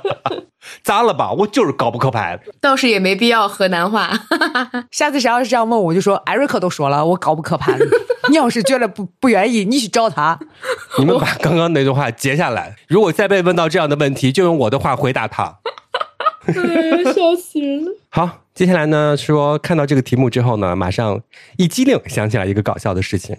[0.82, 1.30] 砸了吧？
[1.32, 2.40] 我就是高不可攀。
[2.60, 4.10] 倒是也没必要河南话。
[4.90, 7.78] 下次谁要是这样问我，就说艾瑞克都说了，我高不可攀。
[8.28, 10.38] 你要是觉得不不愿意，你去找他。
[10.98, 15.58] 你们把刚刚那句话截下来，如果再被问到这样的问题，就用我的话回答他。
[16.46, 17.92] 笑死人了。
[18.08, 21.20] 好，接下来呢，说看到这个题目之后呢，马上
[21.58, 23.36] 一激灵想起来一个搞笑的事情。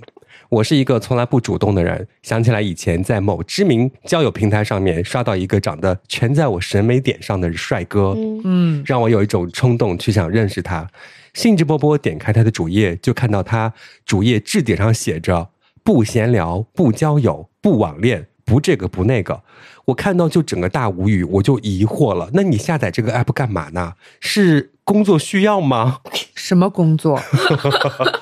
[0.51, 10.85] 我是一个从来不主动的人，想起来以前在某知名交友平台上面刷到一个长得全在我审美点上的帅哥，嗯让我有一种冲动去想认识他。
[11.33, 13.73] 兴致勃勃点开他的主页，就看到他
[14.05, 15.47] 主页置顶上写着
[15.85, 19.43] “不闲聊、不交友、不网恋、不这个不那个”。
[19.85, 23.93] 我看到就整个大无语，我就疑惑了：那你下载这个 app 干嘛呢？
[24.19, 25.99] 是工作需要吗？
[26.35, 27.17] 什么工作？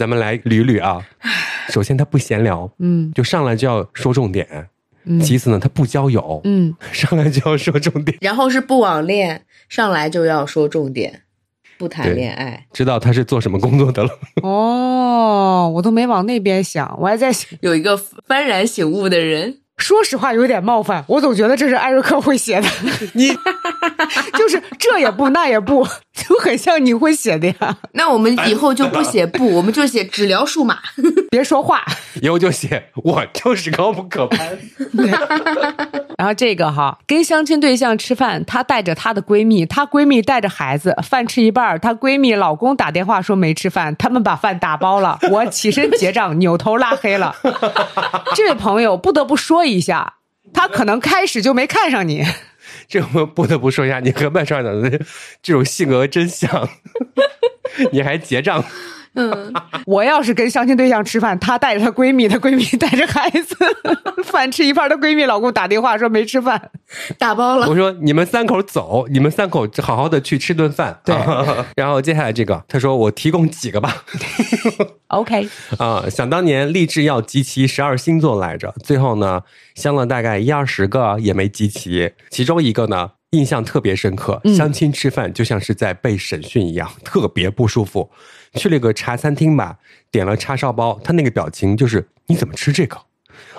[0.00, 1.06] 咱们来捋捋啊。
[1.68, 4.46] 首先，他不闲聊，嗯就上来就要说重点；
[5.04, 8.16] 嗯其次呢，他不交友，嗯，上来就要说重点。
[8.22, 11.24] 然后是不网恋，上来就要说重点，
[11.76, 12.64] 不谈恋爱。
[12.72, 14.10] 知道他是做什么工作的了。
[14.42, 17.50] 哦，我都没往那边想，我还在想。
[17.60, 17.94] 有一个
[18.26, 22.68] 幡然醒悟的人，说实话，有点冒犯，我总觉得这是艾瑞克会写的。
[23.14, 23.30] 你
[24.38, 27.76] 就是这也不那也不，就很像你会写的呀。
[27.94, 30.78] 那我们以后就不写不，我们就写只聊数码。
[31.30, 31.84] 别说话。
[32.20, 34.58] 以后就写我就是高不可攀。
[36.18, 47.34] 然后这个哈，跟相亲对象吃饭，她带着她的闺蜜，她闺蜜带着孩子，饭吃一半，她闺蜜老公打电话说没吃饭，他们把饭打包了，我起身结账，扭头拉黑了。
[48.34, 50.14] 这位朋友不得不说一一下，
[50.52, 52.24] 他可能开始就没看上你。
[52.88, 54.90] 这我不得不说一下，你和麦帅长的
[55.42, 56.68] 这种性格真像。
[57.92, 58.64] 你还结账，
[59.14, 59.52] 嗯，
[59.86, 63.56] 我要是跟相亲对象吃饭，她带着她闺蜜，她闺蜜带着孩子，
[64.24, 66.70] 饭吃一半，她闺蜜老公打电话说没吃饭。
[67.18, 67.68] 打包了。
[67.68, 71.00] 我说你们三口走，你们三口好好的去吃顿饭。
[71.04, 71.14] 对
[71.76, 74.04] 然后接下来这个，他说我提供几个吧。
[75.08, 75.48] OK，
[75.78, 79.42] 啊，想当年立志要集齐十二星座来着，最后呢
[79.74, 88.10] 相了大概一二十个也没集齐，其中一个呢印象特别深刻，嗯相亲吃饭就像是在被审讯一样，特别不舒服。
[88.54, 89.78] 去了个茶餐厅吧，
[90.10, 92.96] 点了叉烧包，他那个表情就是你怎么吃这个？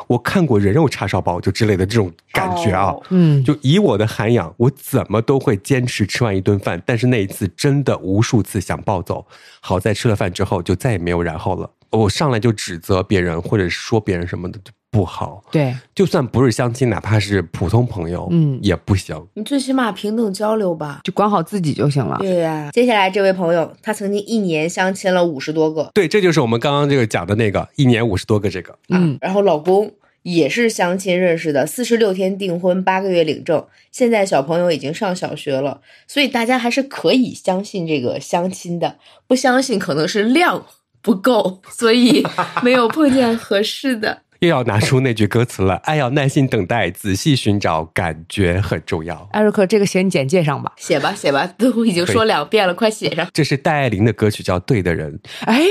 [0.08, 2.88] 我看过人肉叉烧包就之类的这种感觉啊。
[2.88, 9.26] 哦嗯，就以我的涵养，我怎么都会坚持吃完一顿饭，但是那一次真的无数次想暴走。
[9.60, 11.70] 好在吃了饭之后就再也没有然后了。
[11.90, 19.16] 我上来就指责别人或者说别人什么的就不好，对，就算不是相亲，哪怕是普通朋友，嗯也不行。
[19.36, 21.00] 你最起码平等交流吧。
[21.06, 22.18] 就管好自己就行了。
[22.20, 28.78] 对呀、接下来这位朋友，他曾经一年相亲了五十多个，对，这就是我们刚刚这个讲的那个一年五十多个这个。
[28.90, 40.66] 嗯，然后老公也是相亲认识的，四十六天订婚，八个月领证，现在小朋友已经上小学了，所以大家还是可以相信这个相亲的，不相信可能是量
[41.02, 42.22] 不够，所以
[42.62, 44.24] 没有碰见合适的。
[44.42, 49.30] 又要拿出那句歌词了，爱要耐心等待，仔细寻找，感觉很重要。
[49.34, 50.72] 艾瑞克，这个写你简介上吧。
[50.78, 53.28] 写吧写吧， 都已经说两遍了，快写上。
[53.32, 55.14] 这是戴爱玲的歌曲，叫《对的人》。
[55.42, 55.64] 哎，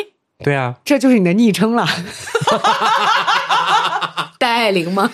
[0.45, 1.85] 对啊，这就是你的昵称了。
[4.39, 5.11] 戴爱玲吗？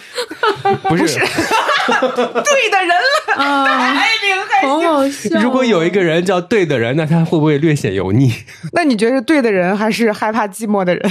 [0.83, 5.41] 不是， 对的人了，戴，爱玲还好好笑哦。
[5.43, 8.33] 如果有一个人叫对的人，那他会不会略显油腻？
[8.73, 11.11] 那你觉得是对的人，还是害怕寂寞的人？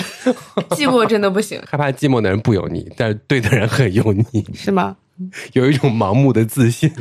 [0.71, 4.95] 寂寞真的不行，害怕寂寞的人不油腻，但是对的人很油腻，是吗？
[5.53, 6.91] 有一种盲目的自信，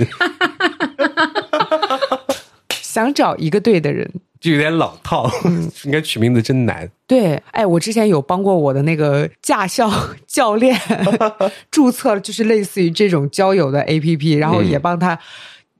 [2.70, 4.09] 想找一个对的人，
[4.45, 5.30] 就有点老套。
[5.84, 6.86] 应该取名字真难。
[7.07, 9.90] 对，哎，我之前有帮过我的那个驾校
[10.28, 10.78] 教练
[11.72, 15.18] 注册，就是类似于这种交友的 APP，然后也帮他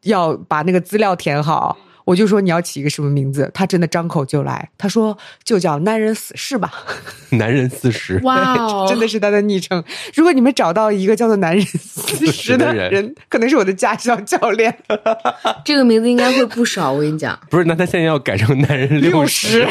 [0.05, 1.77] 要把那个资料填好。
[2.05, 6.73] 我就说你要起一个什么名字，他真的张口就来，他说就叫男人死士吧，
[7.33, 9.83] 男人四十，哇哦，真的是他的昵称。
[10.15, 14.77] 如果你们找到一个叫做男人四十的的人人，可能是我的驾校教练。
[15.65, 16.93] 这个名字应该会不少。
[16.93, 17.65] 我跟你讲， 不是？
[17.65, 19.67] 那他现在要改成男人六十？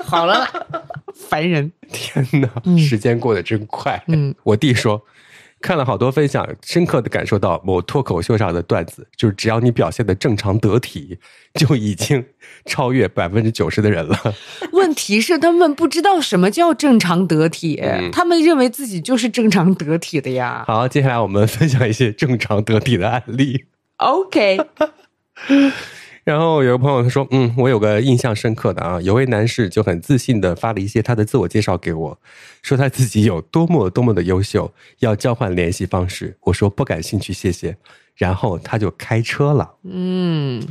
[0.00, 0.46] 好了，
[1.14, 1.70] 烦人。
[1.90, 4.02] 天哪，时间过得真快。
[4.08, 5.04] 嗯，我弟说。
[5.64, 11.18] 看了好多分享，深刻的感受到某脱口秀上的段子，就是只要你表现的正常得体，
[11.54, 12.22] 就已经
[12.66, 14.14] 超越百分之九十的人了。
[14.72, 20.64] 问题是他们不知道什么叫正常得体，嗯他们认为自己就是正常得体的呀。
[20.66, 23.64] 好，接下来我们分享一些正常得体的案例。
[23.96, 24.60] OK，
[26.24, 32.18] 然后有个朋友他说，嗯，我有个印象深刻的啊，有位男士就很自信的发了一些他的自我介绍给我，
[32.62, 36.36] 说他自己有多么多么的优秀，要交换联系方式。
[36.40, 37.76] 我说不感兴趣，谢谢。
[38.16, 39.74] 然后他就开车了。
[39.82, 40.62] 嗯，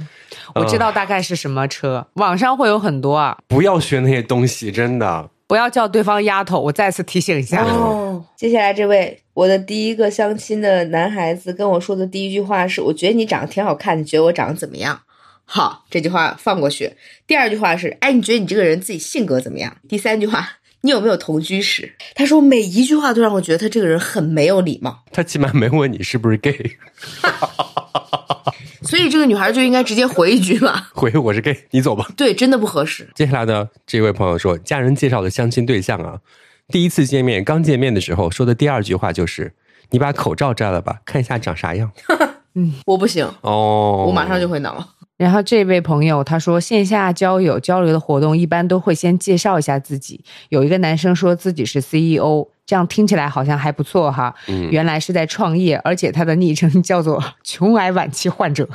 [0.56, 5.30] 我知道大概是什么车，网上会有很多啊，不要学那些东西，真的。
[5.46, 6.60] 不要叫对方丫头。
[6.60, 15.00] 我再次提醒一下，哦， 接下来这位我的第一个相亲的男孩子跟我说的第一句话是：“我觉得你长得挺好看，你觉得我长得怎么样？”
[15.46, 16.94] 好，这句话放过去。
[17.28, 20.50] 第二句话是：“哎，你觉得你这个人自己性格怎么样？”第三句话
[20.82, 26.78] ：“你有没有同居史？”他说每一句话都让我觉得他这个人很没有礼貌，他起码没问你是不是 gay，
[28.82, 30.88] 所以这个女孩就应该直接回一句嘛。
[30.94, 32.08] 回我是 gay，你走吧。
[32.18, 33.08] 对，真的不合适。
[33.16, 36.20] 接下来呢，这位朋友说，家人介绍的相亲对象啊，
[36.70, 39.54] 第一次见面，刚见面的时候说的第二句话就是
[39.92, 41.92] ：“你把口罩摘了吧，看一下长啥样。
[42.56, 44.88] 嗯我不行，”哦，我马上就会挠。
[45.18, 50.24] 然后这位朋友他说，线下交友交流的活动一般都会先介绍一下自己。
[50.50, 54.34] 有一个男生说自己是 CEO，这样听起来好像还不错哈。
[54.48, 58.68] 嗯原来是在创业，而且他的昵称叫做“穷癌晚期患者”。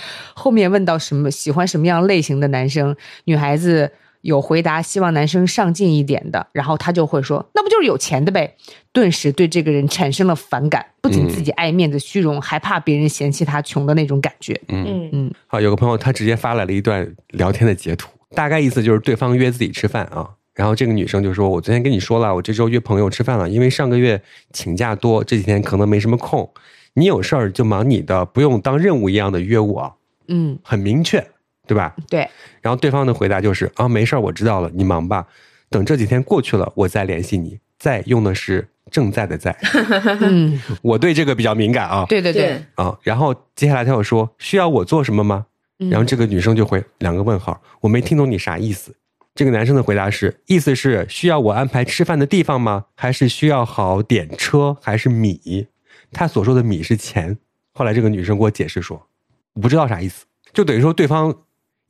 [0.34, 3.92] 后面问到什么喜欢什么样类型的男生，女孩子
[4.22, 8.54] 有回答希望男生上进一点的，然后他就会说那不就是有钱的呗。
[8.92, 14.60] 顿时对这个人产生了反感，不仅自己爱面子虚荣，还怕别人嫌弃他穷的那种感觉。
[14.68, 24.20] 嗯，嗯，好，有个朋友他直接发来了一段聊天的截图，大概意思就是对方约自己吃饭啊，然后这个女生就说：“我昨天跟你说了，我这周约朋友吃饭了，因为上个月
[24.52, 26.50] 请假多，这几天可能没什么空，
[26.94, 29.96] 你有事儿就忙你的，不用当任务一样的约我，
[30.26, 31.24] 嗯，很明确，
[31.70, 32.28] 对吧？”对，
[32.60, 35.24] 然后对方的回答就是：“啊，没事儿，我知道了，你忙吧，
[35.68, 39.56] 等这几天过去了，我再联系你。”在用的是正在的在，
[40.20, 42.04] 嗯，我对这个比较敏感啊。
[42.08, 45.46] 对对对，对，啊，然后接下来他又说需要我做什么吗？
[45.88, 48.92] 然后这个女生就回两个问号，我没听懂你啥意思。
[49.32, 52.86] 这个男生的回答是：意思是需要我安排吃饭的地方吗？
[52.96, 54.76] 还是需要好点车？
[54.82, 55.68] 还是米？
[56.10, 57.38] 他所说的米是钱。
[57.72, 59.06] 后来这个女生给我解释说，
[59.54, 61.34] 我不知道啥意思，就等于说对方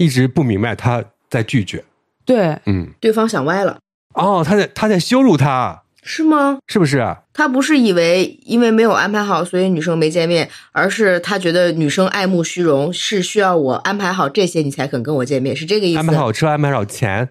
[0.00, 1.84] 一直不明白他在拒绝。
[2.24, 3.78] 对，嗯，对方想歪了，
[4.14, 6.58] 哦，他在他在羞辱他，是吗？
[6.66, 7.24] 是不是啊？
[7.34, 15.98] 他不是以为因为没有安排好，所以女生没见面，而是他觉得女生爱慕虚荣，是需要我安排好这些，你才肯跟我见面，是这个意思。
[15.98, 17.28] 安排好车，安排好钱。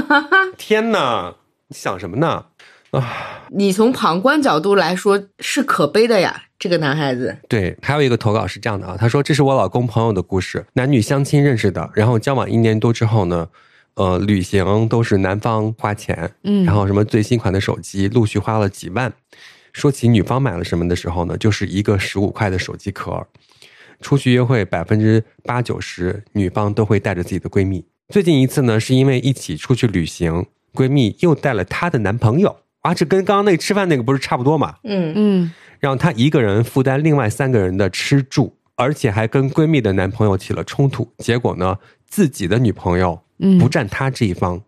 [0.56, 1.34] 天哪，
[1.68, 2.46] 你想什么呢？
[2.92, 7.36] 啊，你从旁观角度来说是可悲的呀，这个男孩子。
[7.48, 13.48] 对，还有一个投稿是这样的啊，他说这是我老公朋友的故事，男女相亲认识的，然后交往一年多之后呢，
[13.94, 19.12] 呃，旅行都是男方花钱，嗯然后什么最新款的手机陆续花了几万。
[19.72, 23.26] 说起女方买了什么的时候呢，就是一个十五块的手机壳。
[24.00, 27.84] 出去约会百分之八九十女方都会带着自己的闺蜜。
[28.08, 34.76] 最近一次呢，是因为一起出去旅行，闺蜜又带了她的男朋友啊，这跟刚刚那个吃饭那个不是差不多嘛？
[34.84, 41.12] 嗯，嗯让她一个人负担另外三个人的吃住，而且还跟闺蜜的男朋友起了冲突。
[41.18, 44.60] 结果呢，自己的女朋友嗯，不站她这一方，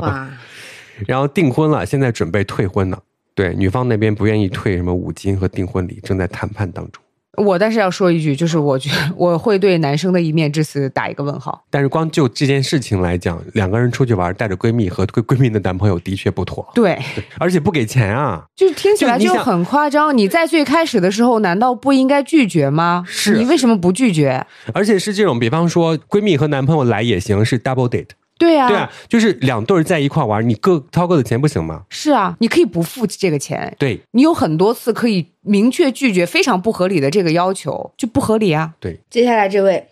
[0.00, 0.30] 哇，
[1.06, 2.98] 然后订婚了，现在准备退婚呢。
[3.34, 7.02] 对，女方那边不愿意退什么五金和订婚礼，正在谈判当中。
[7.40, 11.64] 我但是要说一句，就是我觉得我会对男生的一面之词打一个问号。
[11.70, 16.98] 但是光就这件事情来讲，两个人出去玩带着闺蜜和闺闺蜜的男朋友的确不妥，对，
[17.38, 18.44] 而且不给钱啊。
[18.54, 20.16] 就是听起来就很夸张。
[20.16, 23.04] 你在最开始的时候，难道不应该拒绝吗？
[23.06, 24.46] 是你为什么不拒绝？
[24.74, 28.08] 而且是这种，比方说闺蜜和男朋友来也行，是 double date，、
[28.40, 31.84] 对啊，对啊，就是两对儿在一块玩，你各掏各的钱不行吗？
[31.90, 38.72] 是啊，你可以不付这个钱，对你有很多次可以明确拒绝非常不合理的这个要求，就不合理啊。
[38.80, 39.88] 对，接下来这位，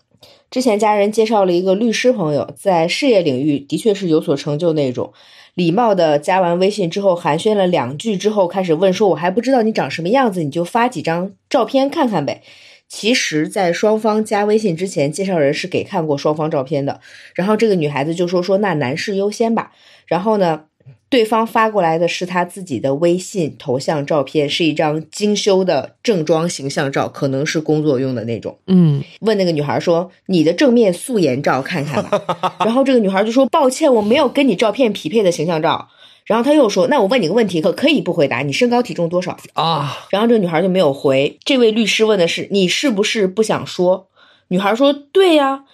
[0.51, 5.13] 之前家人介绍了一个律师朋友，在事业领域的确是有所成就那种。
[5.55, 12.43] 礼貌的加完微信之后，寒暄了两句之后，开始问说：“我还不知道你长什么样子，你就发几张照片看看呗。”
[12.89, 17.01] 其实，在双方加微信之前，介绍人是给看过双方照片的。
[17.35, 19.73] 然后这个女孩子就说：“说那男士优先吧。”
[20.09, 20.63] 然后呢，
[21.11, 28.57] 对方发过来的是他自己的微信头像照片，是一张精修的正装形象照，可能是工作用的那种。
[28.67, 32.57] 嗯，问那个女孩说：“你的正面素颜照看看吧。
[32.65, 35.91] ”然后这个女孩就说：“抱歉，我没有跟你照片匹配的形象照。”
[36.29, 38.43] 然后他又说：“那我问你个问题，可可以不回答？
[38.43, 41.39] 你身高体重多少？”啊，然后这个女孩就没有回。
[41.43, 44.09] 这位律师问的是：“你是不是不想说？”
[44.49, 45.65] 女孩说：“对呀。”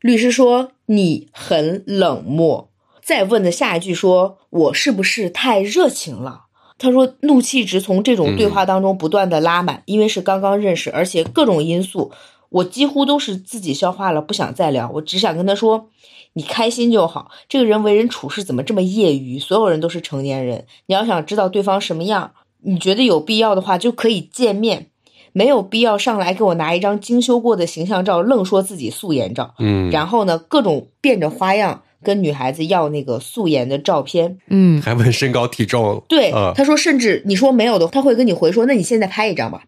[0.00, 2.70] 律师说：“你很冷漠。”
[3.02, 6.42] 再问的下一句说：“我是不是太热情了？”
[6.78, 12.12] 他说，怒气值从这种对话当中不断的拉满，因为是刚刚认识，而且各种因素，
[12.50, 14.90] 我几乎都是自己消化了，不想再聊。
[14.94, 15.88] 我只想跟他说，
[16.34, 17.30] 你开心就好。
[17.48, 19.38] 这个人为人处事怎么这么业余？
[19.38, 22.32] 所有人都是成年人，你要想知道对方什么样，
[22.62, 24.88] 你觉得有必要的话，就可以见面。
[25.36, 34.38] 没有必要上来给我拿一张精修过的形象照，愣说自己素颜照，嗯，然后呢，各种变着花样跟女孩子要那个素颜的照片。
[34.46, 39.64] 嗯，还问身高体重， 对，呃他说，甚至你说没有的，他会跟你回说，那你现在拍一张吧，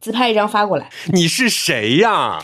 [0.00, 0.88] 自拍一张发过来。
[1.12, 2.42] 你是谁呀？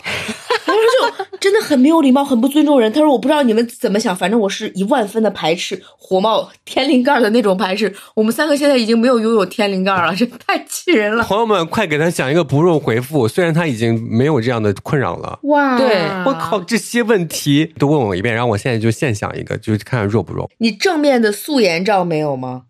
[1.39, 2.91] 真的很没有礼貌，很不尊重人。
[2.91, 7.93] 他说，我不知道你们怎么想，反正我是一万分的排斥火冒天灵盖的那种排斥。
[8.15, 11.23] 我们三个现在已经没有拥有天灵盖了，这太气人了。
[11.23, 15.39] 朋友们，快给他想一个不用回复，虽然他已经没有这样的困扰了。
[15.43, 16.59] 哇，对我靠，！
[16.61, 20.49] 这些问题都问我一遍，然后我现在就现想一个，就是看看弱不弱。
[20.57, 22.63] 你正面的素颜照没有吗？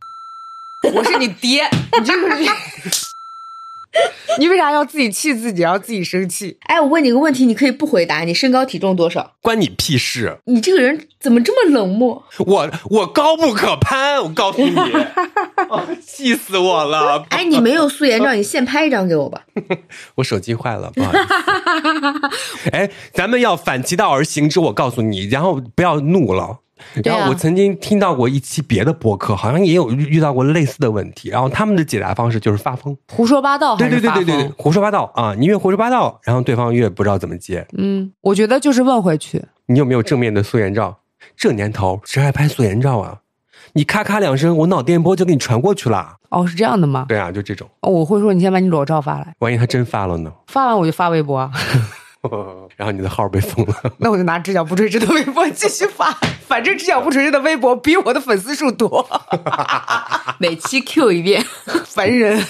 [0.94, 1.64] 我是你爹，
[2.00, 3.08] 你这个是，
[4.40, 6.58] 你为啥要自己气自己，要自己生气？
[6.68, 8.22] 哎，我问你个问题，你可以不回答。
[8.22, 9.34] 你身高体重多少？
[9.42, 10.40] 关你屁事！
[10.46, 12.24] 你这个人怎么这么冷漠？
[12.40, 17.26] 我我高不可攀，我告诉你，啊 气死我了！
[17.30, 19.44] 哎，你没有素颜照，你现拍一张给我吧。
[20.16, 22.70] 我手机坏了，不好意思。
[22.72, 26.60] 哎，咱们要反其道而行之，我告诉你，然后不要怒了。
[27.04, 35.34] 然后我曾经听到过一期别的播客，好像也有遇到过类似的问题，然后他们的解答方式就是发疯，胡说八道对对对对对胡说八道啊！
[35.38, 37.66] 你越胡说八道，然后对方越不知道怎么接。
[37.78, 39.44] 嗯，我觉得就是问回去。
[39.68, 41.00] 你有没有正面的素颜照？
[41.36, 43.20] 这年头谁还拍素颜照啊？
[43.74, 46.16] 你咔咔两声，我脑电波就给你传过去了。
[46.30, 47.06] 哦，是这样的吗？
[47.08, 50.32] 对啊，就这种，哦，我会说你先把你裸照发来，万一他真发了呢？
[50.48, 51.50] 发完我就发微博，
[52.76, 53.76] 然后你的号被封了。
[54.00, 56.12] 那我就拿只脚不垂直的微博继续发，
[56.48, 59.08] 反正只脚不垂直的微博比我的粉丝数多，
[60.40, 61.44] 每期 Q 一遍，
[61.86, 62.44] 烦人。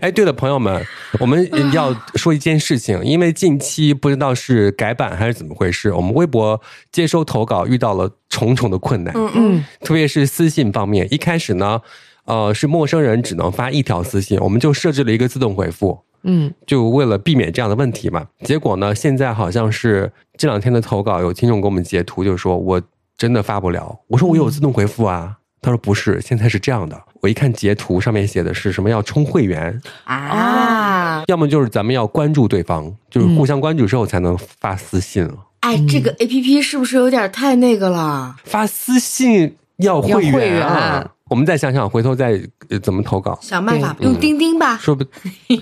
[0.00, 0.84] 哎，对了，朋友们，
[1.18, 6.60] 我们要说一件事情，因为近期不知道是改版还是怎么回事，我们微博
[6.92, 11.08] 接收投稿遇到了重重的困难，嗯嗯特别是私信方面。
[11.10, 11.80] 一开始呢，
[12.26, 18.26] 呃，是陌生人只能发一条私信，我们就设置了一个自动回复，嗯，就为了避免这样的问题嘛。
[18.44, 22.82] 结果呢，现在好像是这两天的投稿，有听众给我们截图，就说我
[23.16, 24.00] 真的发不了。
[24.08, 25.36] 我说我有自动回复啊。
[25.60, 26.96] 他说不是，现在是这样的。
[27.20, 35.34] 我一看截图，上面写的是什么要充会员，啊，要么就是咱们要关注对方，就是互相关注之后才能发私信了。
[35.58, 38.36] 哎，这个 A P P 是不是有点太那个了？
[38.44, 41.10] 发私信要会员！
[41.28, 42.40] 员我们再想想，回头再、
[42.70, 43.38] 呃怎么投稿。
[43.42, 44.76] 想办法对用钉钉吧。
[44.78, 45.04] 说不，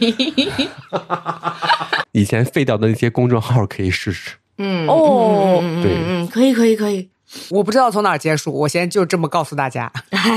[2.13, 4.33] 以前废掉的那些公众号可以试试。
[4.59, 7.09] 嗯哦对嗯嗯，可以可以可以。
[7.51, 9.91] 我不知道从哪儿结束，我先就这么告诉大家。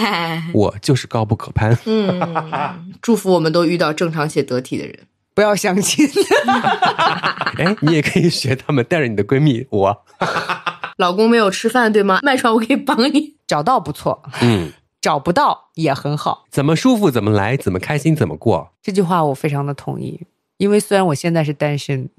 [0.54, 1.78] 我就是高不可攀。
[1.86, 4.98] 嗯，祝福我们都遇到正常且得体的人。
[5.36, 6.06] 不要相亲，
[7.58, 10.04] 哎，你也可以学他们，带着你的闺蜜我。
[10.98, 12.20] 老公没有吃饭对吗？
[12.24, 13.36] 麦床我可以帮你。
[13.48, 16.46] 找到不错，嗯，找不到也很好。
[16.50, 18.72] 怎么舒服怎么来，怎么开心怎么过。
[18.82, 20.22] 这句话我非常的同意，
[20.58, 22.10] 因为虽然我现在是单身，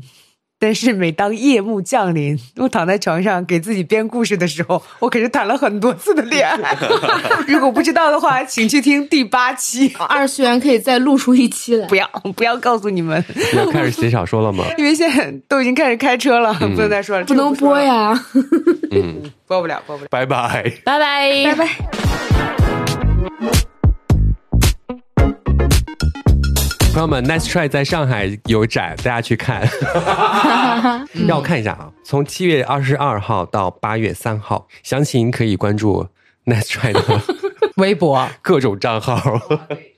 [0.59, 6.77] 但是每当夜幕降临，我躺在床上给自己编故事的时候，我可是谈了很多次的恋爱。
[7.48, 9.94] 如果不知道的话，请去听第八期。
[10.09, 11.97] 二次元可以再录出一期来不。
[11.97, 14.65] 要不要告诉你们，你要开始写小说了吗？
[14.77, 18.24] 因为现在都已经开始开车了，不能再说了，不能播呀，呀！
[18.90, 20.09] 嗯，播不了，播不了。
[20.11, 20.62] 拜拜。
[20.85, 22.60] 拜拜，拜拜。
[26.92, 29.68] 朋友们，Nice Try 在上海有展，大家去看。
[31.26, 36.09] 让我看一下啊，从七月二十二号到八月三号，详情可以关注
[36.47, 37.02] Nice Try 的
[37.76, 38.28] 微博。
[38.42, 39.20] 各种账号。